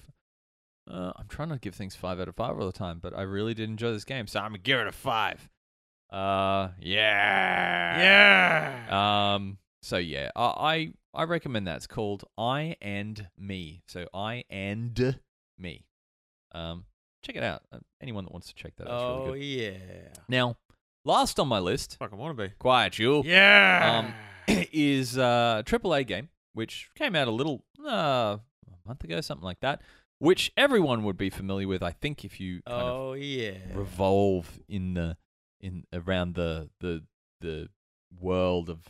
Uh, 0.91 1.13
I'm 1.17 1.27
trying 1.29 1.51
to 1.51 1.59
give 1.59 1.75
things 1.75 1.95
five 1.95 2.19
out 2.21 2.29
of 2.29 2.35
five 2.37 2.59
all 2.59 2.67
the 2.67 2.73
time, 2.73 2.99
but 3.03 3.17
I 3.17 3.23
really 3.23 3.55
did 3.55 3.69
enjoy 3.69 3.93
this 3.93 4.05
game, 4.05 4.27
so 4.27 4.41
I'm 4.41 4.49
gonna 4.53 4.59
give 4.59 4.81
it 4.81 4.87
a 4.87 4.93
five. 4.93 5.49
Uh, 6.11 6.69
yeah, 6.81 7.99
Yeah. 8.89 9.35
Um, 9.35 9.59
so 9.83 9.97
yeah, 9.99 10.31
I 10.35 10.93
I, 11.15 11.21
I 11.21 11.25
recommend 11.25 11.67
that. 11.67 11.77
It's 11.77 11.87
called 11.87 12.25
I 12.39 12.77
and 12.81 13.29
Me. 13.39 13.83
So 13.87 14.07
I 14.15 14.45
and 14.49 15.19
Me. 15.59 15.85
Um, 16.53 16.85
check 17.23 17.37
it 17.37 17.43
out. 17.43 17.63
Uh, 17.71 17.79
anyone 18.01 18.25
that 18.25 18.33
wants 18.33 18.49
to 18.49 18.55
check 18.55 18.75
that 18.77 18.89
out, 18.89 19.01
oh 19.01 19.27
really 19.27 19.41
good. 19.41 19.81
yeah. 19.83 20.09
Now, 20.29 20.57
last 21.05 21.39
on 21.39 21.49
my 21.49 21.59
list, 21.59 21.97
Fuck, 21.99 22.13
I 22.13 22.17
want 22.17 22.37
to 22.37 22.49
be. 22.49 22.55
quiet 22.59 22.99
you, 22.99 23.23
Yeah. 23.25 24.13
Um, 24.49 24.57
is 24.73 25.19
uh, 25.19 25.63
triple 25.67 25.93
a 25.93 26.01
AAA 26.03 26.07
game 26.07 26.29
which 26.55 26.89
came 26.97 27.15
out 27.15 27.29
a 27.29 27.31
little 27.31 27.63
uh, 27.87 28.39
a 28.39 28.41
month 28.87 29.05
ago, 29.05 29.21
something 29.21 29.45
like 29.45 29.61
that. 29.61 29.83
Which 30.19 30.53
everyone 30.57 31.05
would 31.05 31.17
be 31.17 31.31
familiar 31.31 31.69
with, 31.69 31.83
I 31.83 31.91
think, 31.93 32.25
if 32.25 32.41
you 32.41 32.61
kind 32.67 32.83
of 32.83 32.97
Oh 32.97 33.13
yeah. 33.15 33.59
revolve 33.75 34.59
in 34.69 34.95
the 34.95 35.17
in 35.61 35.85
around 35.93 36.35
the 36.35 36.71
the 36.81 37.05
the 37.41 37.69
world 38.21 38.69
of 38.71 38.81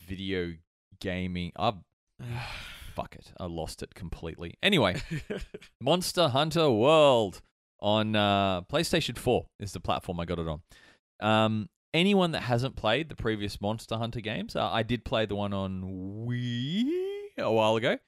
video 0.00 0.54
gaming. 1.00 1.52
I 1.56 1.72
fuck 2.94 3.14
it, 3.14 3.32
I 3.40 3.46
lost 3.46 3.82
it 3.82 3.94
completely. 3.94 4.54
Anyway, 4.62 5.00
Monster 5.80 6.28
Hunter 6.28 6.70
World 6.70 7.40
on 7.80 8.14
uh, 8.14 8.60
PlayStation 8.62 9.16
4 9.18 9.46
is 9.58 9.72
the 9.72 9.80
platform 9.80 10.20
I 10.20 10.24
got 10.24 10.38
it 10.38 10.46
on. 10.46 10.60
Um, 11.20 11.68
anyone 11.94 12.32
that 12.32 12.42
hasn't 12.42 12.76
played 12.76 13.08
the 13.08 13.16
previous 13.16 13.60
Monster 13.60 13.96
Hunter 13.96 14.20
games, 14.20 14.54
uh, 14.54 14.68
I 14.70 14.82
did 14.82 15.04
play 15.04 15.26
the 15.26 15.34
one 15.34 15.52
on 15.52 16.26
Wii 16.28 16.90
a 17.38 17.50
while 17.50 17.76
ago. 17.76 17.98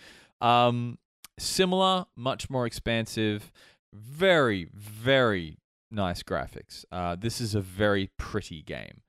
Um, 0.41 0.99
similar, 1.39 2.07
much 2.17 2.51
more 2.51 2.67
expansive, 2.67 3.53
very, 3.93 4.69
very 4.73 5.59
nice 5.91 6.23
graphics. 6.23 6.85
Uh, 6.91 7.17
this 7.17 7.41
is 7.41 7.55
a 7.55 7.61
very 7.61 8.11
pretty 8.19 8.63
game. 8.63 9.03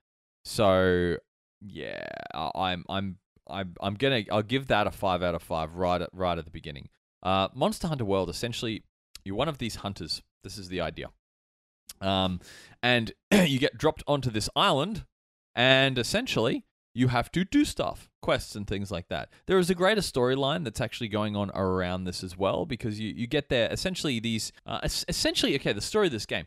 So 0.44 1.16
yeah, 1.60 2.06
I'm 2.34 2.84
I'm 2.88 3.18
I'm 3.48 3.74
I'm 3.80 3.94
gonna 3.94 4.24
I'll 4.30 4.42
give 4.42 4.68
that 4.68 4.86
a 4.86 4.90
five 4.90 5.22
out 5.22 5.34
of 5.34 5.42
five 5.42 5.74
right 5.74 6.00
at 6.00 6.10
right 6.12 6.38
at 6.38 6.44
the 6.44 6.50
beginning. 6.50 6.88
Uh, 7.22 7.48
Monster 7.54 7.88
Hunter 7.88 8.04
World 8.04 8.30
essentially 8.30 8.84
you're 9.24 9.36
one 9.36 9.48
of 9.48 9.58
these 9.58 9.76
hunters. 9.76 10.22
This 10.44 10.56
is 10.56 10.68
the 10.68 10.80
idea. 10.80 11.08
Um, 12.00 12.40
and 12.82 13.12
you 13.32 13.58
get 13.58 13.76
dropped 13.76 14.04
onto 14.06 14.30
this 14.30 14.48
island, 14.54 15.04
and 15.54 15.98
essentially 15.98 16.64
you 16.96 17.08
have 17.08 17.30
to 17.30 17.44
do 17.44 17.62
stuff, 17.66 18.08
quests 18.22 18.56
and 18.56 18.66
things 18.66 18.90
like 18.90 19.08
that. 19.08 19.28
There 19.46 19.58
is 19.58 19.68
a 19.68 19.74
greater 19.74 20.00
storyline 20.00 20.64
that's 20.64 20.80
actually 20.80 21.08
going 21.08 21.36
on 21.36 21.50
around 21.50 22.04
this 22.04 22.24
as 22.24 22.38
well 22.38 22.64
because 22.64 22.98
you, 22.98 23.12
you 23.14 23.26
get 23.26 23.50
there 23.50 23.68
essentially 23.70 24.18
these 24.18 24.50
uh, 24.64 24.80
essentially 24.82 25.54
okay 25.56 25.74
the 25.74 25.82
story 25.82 26.06
of 26.06 26.12
this 26.12 26.24
game. 26.24 26.46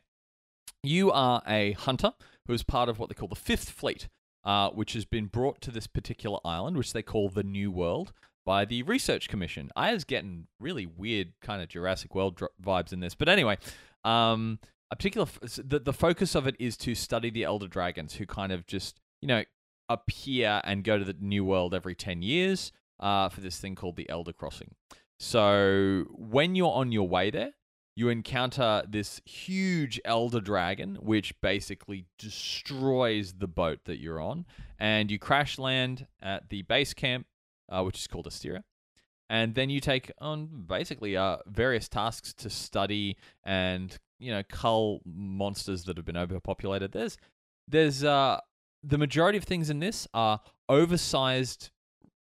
You 0.81 1.11
are 1.11 1.43
a 1.47 1.73
hunter 1.73 2.13
who 2.47 2.53
is 2.53 2.63
part 2.63 2.89
of 2.89 2.97
what 2.97 3.09
they 3.09 3.15
call 3.15 3.27
the 3.27 3.35
Fifth 3.35 3.69
Fleet, 3.69 4.07
uh, 4.43 4.71
which 4.71 4.93
has 4.93 5.05
been 5.05 5.27
brought 5.27 5.61
to 5.61 5.71
this 5.71 5.85
particular 5.85 6.39
island, 6.43 6.77
which 6.77 6.93
they 6.93 7.03
call 7.03 7.29
the 7.29 7.43
New 7.43 7.69
World, 7.69 8.11
by 8.43 8.65
the 8.65 8.81
Research 8.81 9.29
Commission. 9.29 9.69
I 9.75 9.93
was 9.93 10.03
getting 10.03 10.47
really 10.59 10.87
weird 10.87 11.33
kind 11.43 11.61
of 11.61 11.69
Jurassic 11.69 12.15
World 12.15 12.37
dr- 12.37 12.51
vibes 12.59 12.91
in 12.91 13.01
this, 13.01 13.13
but 13.13 13.29
anyway, 13.29 13.59
um, 14.03 14.57
a 14.89 14.95
particular 14.95 15.27
f- 15.27 15.59
the 15.63 15.77
the 15.77 15.93
focus 15.93 16.33
of 16.33 16.47
it 16.47 16.55
is 16.57 16.75
to 16.77 16.95
study 16.95 17.29
the 17.29 17.43
Elder 17.43 17.67
Dragons, 17.67 18.15
who 18.15 18.25
kind 18.25 18.51
of 18.51 18.65
just 18.65 18.99
you 19.21 19.27
know 19.27 19.43
appear 19.89 20.61
and 20.63 20.83
go 20.83 20.97
to 20.97 21.03
the 21.03 21.15
New 21.19 21.43
World 21.43 21.73
every 21.73 21.95
ten 21.95 22.21
years 22.21 22.71
uh, 22.99 23.29
for 23.29 23.41
this 23.41 23.59
thing 23.59 23.75
called 23.75 23.95
the 23.95 24.09
Elder 24.09 24.33
Crossing. 24.33 24.75
So 25.17 26.05
when 26.11 26.55
you're 26.55 26.71
on 26.71 26.91
your 26.91 27.07
way 27.07 27.29
there, 27.29 27.51
you 27.95 28.07
encounter 28.07 28.83
this 28.87 29.19
huge 29.25 29.99
elder 30.05 30.39
dragon, 30.39 30.95
which 31.01 31.33
basically 31.41 32.05
destroys 32.17 33.33
the 33.33 33.47
boat 33.47 33.79
that 33.85 33.99
you're 33.99 34.21
on, 34.21 34.45
and 34.79 35.11
you 35.11 35.19
crash 35.19 35.59
land 35.59 36.07
at 36.21 36.47
the 36.49 36.61
base 36.61 36.93
camp, 36.93 37.27
uh, 37.67 37.83
which 37.83 37.97
is 37.97 38.07
called 38.07 38.25
Astera. 38.25 38.63
And 39.29 39.53
then 39.53 39.69
you 39.69 39.81
take 39.81 40.11
on 40.19 40.65
basically 40.65 41.17
uh, 41.17 41.37
various 41.45 41.89
tasks 41.89 42.33
to 42.35 42.49
study 42.49 43.17
and 43.43 43.97
you 44.17 44.31
know 44.31 44.43
cull 44.49 45.01
monsters 45.05 45.83
that 45.83 45.97
have 45.97 46.05
been 46.05 46.17
overpopulated. 46.17 46.93
There's 46.93 47.17
there's 47.67 48.03
uh, 48.03 48.39
the 48.83 48.97
majority 48.97 49.37
of 49.37 49.43
things 49.43 49.69
in 49.69 49.79
this 49.79 50.07
are 50.13 50.41
oversized 50.67 51.69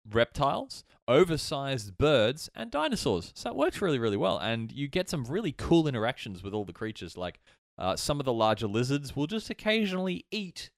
reptiles, 0.10 0.84
oversized 1.08 1.98
birds, 1.98 2.50
and 2.56 2.72
dinosaurs. 2.72 3.32
So 3.36 3.50
it 3.50 3.56
works 3.56 3.82
really, 3.82 4.00
really 4.00 4.18
well. 4.18 4.38
And 4.38 4.72
you 4.72 4.88
get 4.88 5.10
some 5.10 5.26
really 5.26 5.52
cool 5.52 5.88
interactions 5.88 6.44
with 6.44 6.54
all 6.54 6.66
the 6.66 6.74
creatures. 6.74 7.18
Like 7.18 7.40
uh, 7.78 7.96
some 7.96 8.20
of 8.20 8.26
the 8.26 8.34
larger 8.34 8.68
lizards 8.68 9.16
will 9.16 9.28
just 9.28 9.50
occasionally 9.50 10.26
eat 10.32 10.72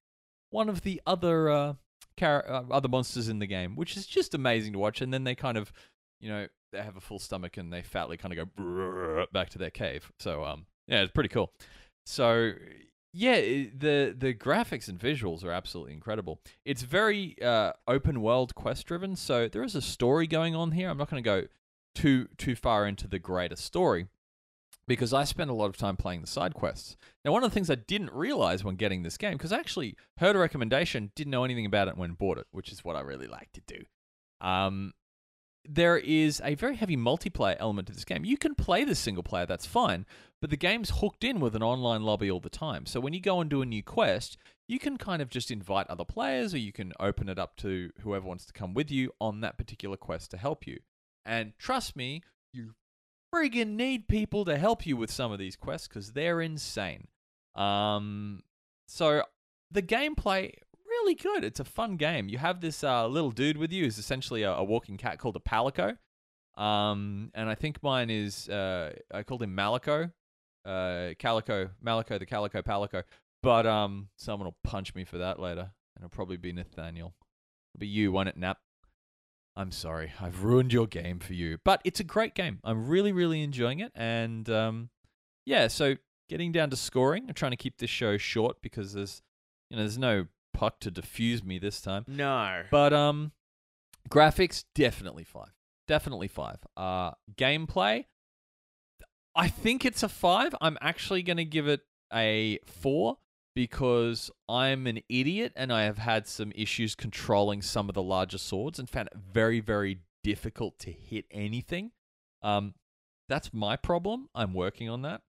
one 0.50 0.70
of 0.70 0.82
the 0.82 1.01
other 1.05 1.50
uh, 1.50 1.74
char- 2.20 2.50
uh, 2.50 2.63
other 2.70 2.89
monsters 2.89 3.29
in 3.29 3.39
the 3.39 3.48
game, 3.48 3.75
which 3.75 3.96
is 3.98 4.05
just 4.05 4.34
amazing 4.34 4.74
to 4.74 4.79
watch. 4.79 5.01
And 5.01 5.13
then 5.13 5.24
they 5.24 5.36
kind 5.36 5.58
of, 5.58 5.71
you 6.19 6.30
know, 6.30 6.47
they 6.71 6.82
have 6.82 6.97
a 6.97 7.02
full 7.02 7.19
stomach 7.19 7.58
and 7.58 7.71
they 7.71 7.82
fatly 7.82 8.17
kind 8.17 8.38
of 8.38 8.56
go 8.56 9.26
back 9.32 9.49
to 9.52 9.58
their 9.58 9.69
cave. 9.69 10.12
So 10.19 10.43
um, 10.43 10.65
yeah, 10.88 11.02
it's 11.02 11.12
pretty 11.12 11.30
cool. 11.30 11.52
So 12.06 12.54
yeah, 13.13 13.36
the 13.36 14.15
the 14.17 14.34
graphics 14.34 14.89
and 14.89 14.99
visuals 14.99 15.43
are 15.43 15.52
absolutely 15.52 15.93
incredible. 15.93 16.41
It's 16.65 16.82
very 16.82 17.36
uh, 17.41 17.73
open 17.88 18.21
world 18.21 18.56
quest 18.56 18.88
driven, 18.88 19.15
so 19.15 19.47
there 19.47 19.63
is 19.63 19.76
a 19.76 19.82
story 19.82 20.26
going 20.26 20.56
on 20.56 20.71
here. 20.71 20.89
I'm 20.89 20.97
not 20.97 21.12
going 21.12 21.23
to 21.23 21.30
go 21.30 21.47
too 21.93 22.28
too 22.38 22.56
far 22.56 22.88
into 22.88 23.08
the 23.08 23.19
greater 23.19 23.56
story 23.56 24.08
because 24.88 25.13
I 25.13 25.26
spent 25.26 25.52
a 25.52 25.54
lot 25.54 25.67
of 25.67 25.78
time 25.78 25.95
playing 25.95 26.21
the 26.21 26.28
side 26.28 26.56
quests. 26.56 26.97
Now, 27.23 27.32
one 27.32 27.43
of 27.43 27.52
the 27.52 27.54
things 27.54 27.69
I 27.69 27.76
didn't 27.76 28.12
realize 28.12 28.63
when 28.63 28.76
getting 28.76 29.04
this 29.04 29.17
game, 29.17 29.34
because 29.34 29.52
I 29.52 29.60
actually 29.60 29.95
heard 30.17 30.36
a 30.36 30.39
recommendation, 30.39 31.12
didn't 31.15 31.32
know 31.32 31.43
anything 31.43 31.67
about 31.67 31.88
it 31.88 31.97
when 31.97 32.13
bought 32.13 32.39
it, 32.39 32.47
which 32.52 32.71
is 32.71 32.84
what 32.84 32.95
I 32.95 33.02
really 33.02 33.28
like 33.28 33.52
to 33.54 33.62
do. 33.67 33.86
Um, 34.41 34.93
there 35.67 35.97
is 35.97 36.41
a 36.43 36.56
very 36.56 36.76
heavy 36.76 36.97
multiplayer 36.97 37.56
element 37.60 37.88
to 37.88 37.93
this 37.93 38.06
game. 38.06 38.26
You 38.26 38.38
can 38.38 38.56
play 38.56 38.84
this 38.84 38.99
single 38.99 39.23
player, 39.23 39.45
that's 39.45 39.65
fine, 39.65 40.06
but 40.41 40.49
the 40.49 40.58
game's 40.58 40.99
hooked 40.99 41.23
in 41.23 41.39
with 41.39 41.56
an 41.56 41.63
online 41.63 42.04
lobby 42.04 42.30
all 42.30 42.39
the 42.39 42.49
time. 42.49 42.86
So 42.86 42.99
when 42.99 43.13
you 43.13 43.21
go 43.21 43.39
and 43.39 43.49
do 43.49 43.62
a 43.62 43.65
new 43.65 43.82
quest, 43.84 44.38
you 44.67 44.80
can 44.80 44.97
kind 44.97 45.21
of 45.21 45.30
just 45.30 45.52
invite 45.52 45.88
other 45.89 46.06
players 46.06 46.54
or 46.54 46.58
you 46.58 46.73
can 46.73 46.93
open 46.99 47.30
it 47.30 47.39
up 47.39 47.56
to 47.58 47.91
whoever 48.02 48.26
wants 48.26 48.45
to 48.45 48.54
come 48.54 48.73
with 48.73 48.91
you 48.91 49.12
on 49.21 49.41
that 49.41 49.58
particular 49.58 49.97
quest 49.97 50.32
to 50.32 50.38
help 50.38 50.67
you. 50.67 50.80
And 51.26 51.54
trust 51.58 51.95
me, 51.95 52.21
you 52.52 52.73
friggin' 53.34 53.76
need 53.76 54.08
people 54.08 54.45
to 54.45 54.58
help 54.58 54.86
you 54.86 54.97
with 54.97 55.12
some 55.12 55.32
of 55.32 55.39
these 55.39 55.56
quests 55.56 55.88
because 55.88 56.12
they're 56.12 56.41
insane. 56.41 57.08
Um, 57.56 58.43
so 58.88 59.23
the 59.71 59.82
gameplay 59.82 60.54
really 61.04 61.16
good. 61.16 61.44
It's 61.44 61.60
a 61.60 61.66
fun 61.66 61.98
game. 61.98 62.30
You 62.30 62.38
have 62.38 62.62
this 62.62 62.84
uh, 62.84 63.08
little 63.08 63.32
dude 63.32 63.58
with 63.58 63.72
you 63.72 63.84
who's 63.84 63.98
essentially 63.98 64.44
a, 64.44 64.54
a 64.54 64.63
walking 64.63 64.98
cat 64.98 65.20
called 65.20 65.36
a 65.36 65.39
palico. 65.39 65.98
Um, 66.56 67.32
and 67.34 67.50
I 67.50 67.56
think 67.56 67.82
mine 67.82 68.10
is 68.10 68.48
uh, 68.50 68.94
I 69.12 69.24
called 69.24 69.42
him 69.42 69.56
Malico, 69.56 70.12
uh, 70.66 71.10
Calico, 71.20 71.70
Malico, 71.82 72.18
the 72.18 72.26
Calico 72.26 72.62
Palico. 72.62 73.04
But 73.42 73.66
um, 73.66 74.10
someone 74.18 74.46
will 74.46 74.58
punch 74.63 74.96
me 74.96 75.04
for 75.04 75.18
that 75.18 75.39
later, 75.39 75.72
and 75.96 76.06
it'll 76.06 76.10
probably 76.10 76.38
be 76.38 76.54
Nathaniel. 76.54 77.13
It'll 77.74 77.82
be 77.82 77.88
you, 77.88 78.12
won't 78.12 78.30
it, 78.30 78.38
Nap? 78.38 78.60
I'm 79.56 79.72
sorry, 79.72 80.13
I've 80.20 80.44
ruined 80.44 80.74
your 80.74 80.88
game 80.88 81.20
for 81.20 81.34
you, 81.34 81.60
but 81.63 81.82
it's 81.84 82.00
a 82.00 82.04
great 82.04 82.34
game. 82.34 82.60
I'm 82.63 82.88
really, 82.88 83.12
really 83.12 83.42
enjoying 83.44 83.82
it, 83.82 83.92
and 83.94 84.50
um, 84.50 84.89
yeah. 85.46 85.68
So 85.68 85.98
getting 86.30 86.52
down 86.52 86.70
to 86.70 86.76
scoring, 86.76 87.26
I'm 87.28 87.36
trying 87.36 87.52
to 87.52 87.58
keep 87.58 87.78
this 87.78 87.89
show 87.89 88.18
short 88.18 88.62
because 88.63 88.94
there's, 88.94 89.22
you 89.70 89.76
know, 89.76 89.84
there's 89.84 89.98
no 89.98 90.28
puck 90.54 90.80
to 90.82 90.92
defuse 90.92 91.44
me 91.44 91.60
this 91.60 91.82
time. 91.82 92.06
No. 92.08 92.63
But 92.72 92.94
um, 92.94 93.32
graphics 94.10 94.63
definitely 94.76 95.24
five, 95.24 95.54
definitely 95.88 96.28
five. 96.28 96.60
Uh, 96.78 97.12
gameplay, 97.36 98.06
I 99.36 99.48
think 99.48 99.86
it's 99.86 100.04
a 100.04 100.10
five. 100.10 100.56
I'm 100.62 100.78
actually 100.82 101.24
gonna 101.24 101.46
give 101.46 101.68
it 101.68 101.82
a 102.13 102.60
four 102.66 103.18
because 103.56 104.32
I'm 104.50 104.88
an 104.88 105.00
idiot 105.10 105.54
and 105.56 105.72
I 105.72 105.84
have 105.84 105.98
had 106.00 106.28
some 106.28 106.52
issues 106.56 106.96
controlling 106.96 107.62
some 107.62 107.89
of 107.89 107.96
the 107.96 108.04
larger 108.04 108.38
swords 108.38 108.80
and 108.80 108.89
found 108.89 109.08
it 109.08 109.18
very, 109.18 109.60
very 109.60 110.00
difficult 110.24 110.80
to 110.80 110.92
hit 110.92 111.26
anything. 111.32 111.92
Um, 112.42 112.74
that's 113.30 113.54
my 113.54 113.76
problem. 113.76 114.30
I'm 114.34 114.54
working 114.54 114.89
on 114.89 115.02
that. 115.04 115.22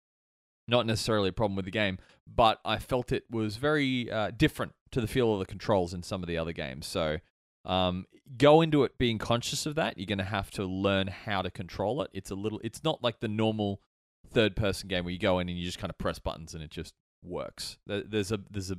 Not 0.67 0.85
necessarily 0.85 1.29
a 1.29 1.33
problem 1.33 1.55
with 1.55 1.65
the 1.65 1.71
game, 1.71 1.97
but 2.25 2.59
I 2.63 2.77
felt 2.79 3.11
it 3.11 3.25
was 3.29 3.57
very 3.57 4.09
uh, 4.09 4.31
different 4.35 4.73
to 4.93 5.01
the 5.01 5.07
feel 5.07 5.33
of 5.33 5.39
the 5.39 5.45
controls 5.45 5.93
in 5.93 6.01
some 6.01 6.23
of 6.23 6.27
the 6.27 6.37
other 6.37 6.53
games. 6.53 6.87
So 6.87 7.17
um, 7.65 8.05
go 8.37 8.61
into 8.61 8.83
it 8.83 8.97
being 8.97 9.17
conscious 9.17 9.65
of 9.65 9.75
that. 9.75 9.97
You're 9.97 10.05
going 10.05 10.17
to 10.17 10.23
have 10.23 10.49
to 10.51 10.65
learn 10.65 11.07
how 11.07 11.41
to 11.41 11.51
control 11.51 12.01
it. 12.01 12.09
It's 12.13 12.31
a 12.31 12.35
little. 12.35 12.59
It's 12.63 12.83
not 12.83 13.03
like 13.03 13.19
the 13.19 13.27
normal 13.27 13.81
third-person 14.25 14.87
game 14.87 15.03
where 15.03 15.13
you 15.13 15.19
go 15.19 15.39
in 15.39 15.49
and 15.49 15.57
you 15.57 15.65
just 15.65 15.77
kind 15.77 15.89
of 15.89 15.97
press 15.97 16.19
buttons 16.19 16.53
and 16.53 16.63
it 16.63 16.71
just 16.71 16.93
works. 17.23 17.77
There's 17.85 18.31
a 18.31 18.39
there's 18.49 18.71
a 18.71 18.77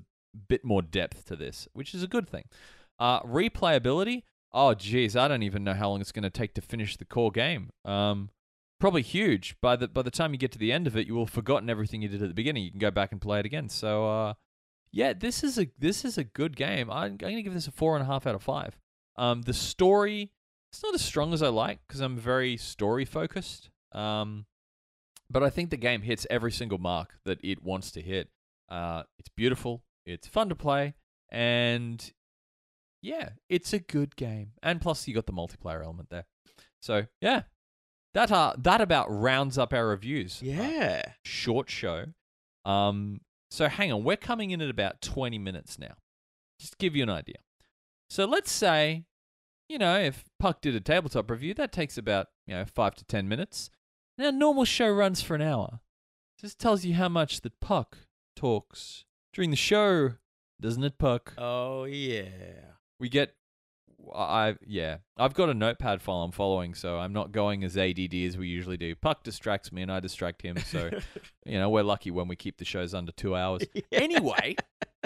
bit 0.49 0.65
more 0.65 0.83
depth 0.83 1.27
to 1.27 1.37
this, 1.37 1.69
which 1.73 1.95
is 1.95 2.03
a 2.03 2.09
good 2.09 2.29
thing. 2.29 2.45
Uh, 2.99 3.21
replayability. 3.21 4.23
Oh, 4.53 4.75
geez, 4.75 5.17
I 5.17 5.27
don't 5.29 5.43
even 5.43 5.65
know 5.65 5.75
how 5.75 5.91
long 5.91 6.01
it's 6.01 6.13
going 6.13 6.23
to 6.23 6.31
take 6.31 6.55
to 6.55 6.61
finish 6.61 6.97
the 6.97 7.05
core 7.05 7.33
game. 7.33 7.71
Um, 7.85 8.31
probably 8.79 9.03
huge. 9.03 9.57
By 9.61 9.77
the 9.77 9.89
by 9.89 10.03
the 10.03 10.11
time 10.11 10.33
you 10.33 10.39
get 10.39 10.53
to 10.53 10.59
the 10.59 10.73
end 10.73 10.87
of 10.87 10.97
it, 10.97 11.07
you 11.07 11.15
will 11.15 11.25
have 11.25 11.33
forgotten 11.33 11.69
everything 11.69 12.03
you 12.03 12.09
did 12.09 12.23
at 12.23 12.29
the 12.29 12.35
beginning. 12.35 12.65
You 12.65 12.71
can 12.71 12.79
go 12.79 12.91
back 12.91 13.13
and 13.13 13.21
play 13.21 13.41
it 13.41 13.47
again. 13.47 13.69
So, 13.69 14.09
uh, 14.09 14.35
yeah, 14.95 15.13
this 15.13 15.43
is 15.43 15.59
a 15.59 15.67
this 15.79 16.05
is 16.05 16.17
a 16.19 16.25
good 16.25 16.57
game. 16.57 16.89
I'm, 16.91 17.13
I'm 17.13 17.17
going 17.17 17.37
to 17.37 17.43
give 17.43 17.53
this 17.55 17.67
a 17.67 17.73
four 17.73 17.97
and 17.97 18.03
a 18.03 18.07
half 18.07 18.27
out 18.27 18.35
of 18.37 18.43
five. 18.43 18.79
Um, 19.17 19.43
the 19.43 19.53
story 19.53 20.31
it's 20.73 20.83
not 20.83 20.95
as 20.95 21.03
strong 21.03 21.33
as 21.33 21.43
I 21.43 21.49
like 21.49 21.81
because 21.87 22.01
I'm 22.01 22.17
very 22.17 22.57
story 22.57 23.05
focused. 23.05 23.71
Um, 23.93 24.47
but 25.31 25.43
I 25.43 25.51
think 25.51 25.71
the 25.71 25.77
game 25.77 26.03
hits 26.03 26.27
every 26.31 26.51
single 26.53 26.79
mark 26.79 27.15
that 27.25 27.39
it 27.45 27.63
wants 27.63 27.91
to 27.93 28.01
hit. 28.01 28.29
Uh, 28.69 29.05
it's 29.19 29.29
beautiful. 29.29 29.83
It's 30.05 30.27
fun 30.27 30.49
to 30.49 30.55
play, 30.57 30.95
and 31.31 32.13
yeah, 33.03 33.31
it's 33.49 33.73
a 33.73 33.79
good 33.79 34.17
game. 34.17 34.53
And 34.63 34.81
plus, 34.81 35.07
you 35.09 35.15
got 35.15 35.27
the 35.27 35.33
multiplayer 35.33 35.83
element 35.85 36.11
there. 36.11 36.25
So 36.81 37.07
yeah, 37.21 37.43
that 38.15 38.31
uh 38.31 38.55
that 38.59 38.81
about 38.81 39.07
rounds 39.11 39.57
up 39.59 39.73
our 39.73 39.87
reviews. 39.89 40.41
Uh, 40.43 40.47
Yeah. 40.47 41.03
short 41.25 41.71
show. 41.71 42.07
Um, 42.65 43.21
so 43.55 43.69
hang 43.69 43.93
on, 43.93 44.03
we're 44.03 44.17
coming 44.17 44.51
in 44.51 44.61
at 44.61 44.69
about 44.69 45.01
20 45.01 45.39
minutes 45.39 45.79
now. 45.79 45.95
Just 46.59 46.73
to 46.73 46.79
give 46.79 46.97
you 46.97 47.03
an 47.05 47.11
idea. 47.11 47.37
So 48.11 48.25
let's 48.25 48.51
say, 48.51 49.05
you 49.69 49.79
know, 49.79 49.97
if 49.99 50.25
Puck 50.41 50.61
did 50.61 50.75
a 50.75 50.81
tabletop 50.81 51.31
review, 51.31 51.55
that 51.55 51.73
takes 51.73 51.97
about, 51.97 52.29
you 52.47 52.55
know, 52.55 52.65
five 52.65 52.95
to 52.97 53.05
10 53.05 53.29
minutes. 53.29 53.71
Now, 54.19 54.31
normal 54.31 54.65
show 54.65 54.91
runs 54.91 55.23
for 55.23 55.35
an 55.35 55.43
hour. 55.43 55.81
Just 56.41 56.59
tells 56.59 56.85
you 56.85 56.95
how 56.95 57.09
much 57.09 57.41
that 57.43 57.61
Puck 57.61 57.99
talks 58.37 59.05
during 59.33 59.51
the 59.51 59.57
show, 59.57 60.15
doesn't 60.61 60.85
it, 60.85 60.99
Puck? 60.99 61.35
Oh 61.39 61.85
yeah. 61.85 62.75
we 62.99 63.09
get 63.09 63.35
I 64.15 64.57
yeah 64.67 64.99
I've 65.17 65.35
got 65.35 65.49
a 65.49 65.55
notepad 65.55 66.03
file 66.03 66.23
I'm 66.23 66.33
following 66.33 66.75
so 66.75 66.99
I'm 66.99 67.13
not 67.13 67.33
going 67.33 67.65
as 67.65 67.77
ADD 67.77 68.15
as 68.15 68.37
we 68.37 68.49
usually 68.49 68.77
do 68.77 68.95
Puck 68.95 69.23
distracts 69.23 69.73
me 69.73 69.83
and 69.83 69.93
I 69.93 70.01
distract 70.01 70.43
him 70.43 70.57
so 70.59 70.91
you 71.47 71.59
know 71.59 71.71
we're 71.71 71.83
lucky 71.83 72.11
when 72.11 72.29
we 72.29 72.37
keep 72.37 72.59
the 72.59 72.65
shows 72.65 72.95
under 72.95 73.13
two 73.13 73.35
hours 73.37 73.63
anyway 73.93 74.57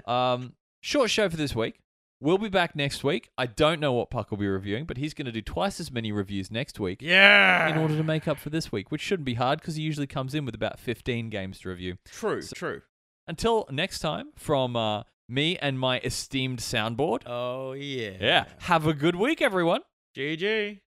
um 0.07 0.55
short 0.81 1.11
show 1.11 1.29
for 1.29 1.37
this 1.37 1.55
week 1.55 1.81
we'll 2.21 2.39
be 2.39 2.49
back 2.49 2.75
next 2.75 3.05
week 3.05 3.29
I 3.37 3.47
don't 3.47 3.81
know 3.81 3.93
what 3.93 4.11
Puck 4.11 4.31
will 4.31 4.39
be 4.39 4.49
reviewing 4.49 4.85
but 4.85 4.97
he's 4.97 5.15
going 5.15 5.27
to 5.27 5.33
do 5.33 5.43
twice 5.43 5.79
as 5.81 5.93
many 5.93 6.11
reviews 6.13 6.51
next 6.51 6.81
week 6.81 6.99
yeah. 7.01 7.69
in 7.69 7.79
order 7.79 7.97
to 7.97 8.03
make 8.05 8.27
up 8.27 8.39
for 8.39 8.51
this 8.51 8.73
week 8.73 8.91
which 8.91 9.01
shouldn't 9.01 9.27
be 9.27 9.35
hard 9.35 9.61
because 9.61 9.77
he 9.77 9.83
usually 9.83 10.07
comes 10.07 10.35
in 10.35 10.45
with 10.45 10.55
about 10.55 10.79
15 10.79 11.31
games 11.31 11.61
to 11.61 11.69
review 11.69 11.97
True. 12.07 12.43
So- 12.43 12.55
true. 12.55 12.83
until 13.27 13.67
next 13.71 14.01
time 14.01 14.31
from 14.37 14.77
uh, 14.77 15.03
me 15.29 15.57
and 15.59 15.79
my 15.79 16.01
esteemed 16.01 16.59
soundboard 16.59 17.23
Oh 17.27 17.73
yeah. 17.73 18.13
yeah 18.21 18.45
have 18.61 18.87
a 18.87 18.95
good 18.95 19.17
week 19.17 19.43
everyone 19.43 19.83
GG. 20.17 20.81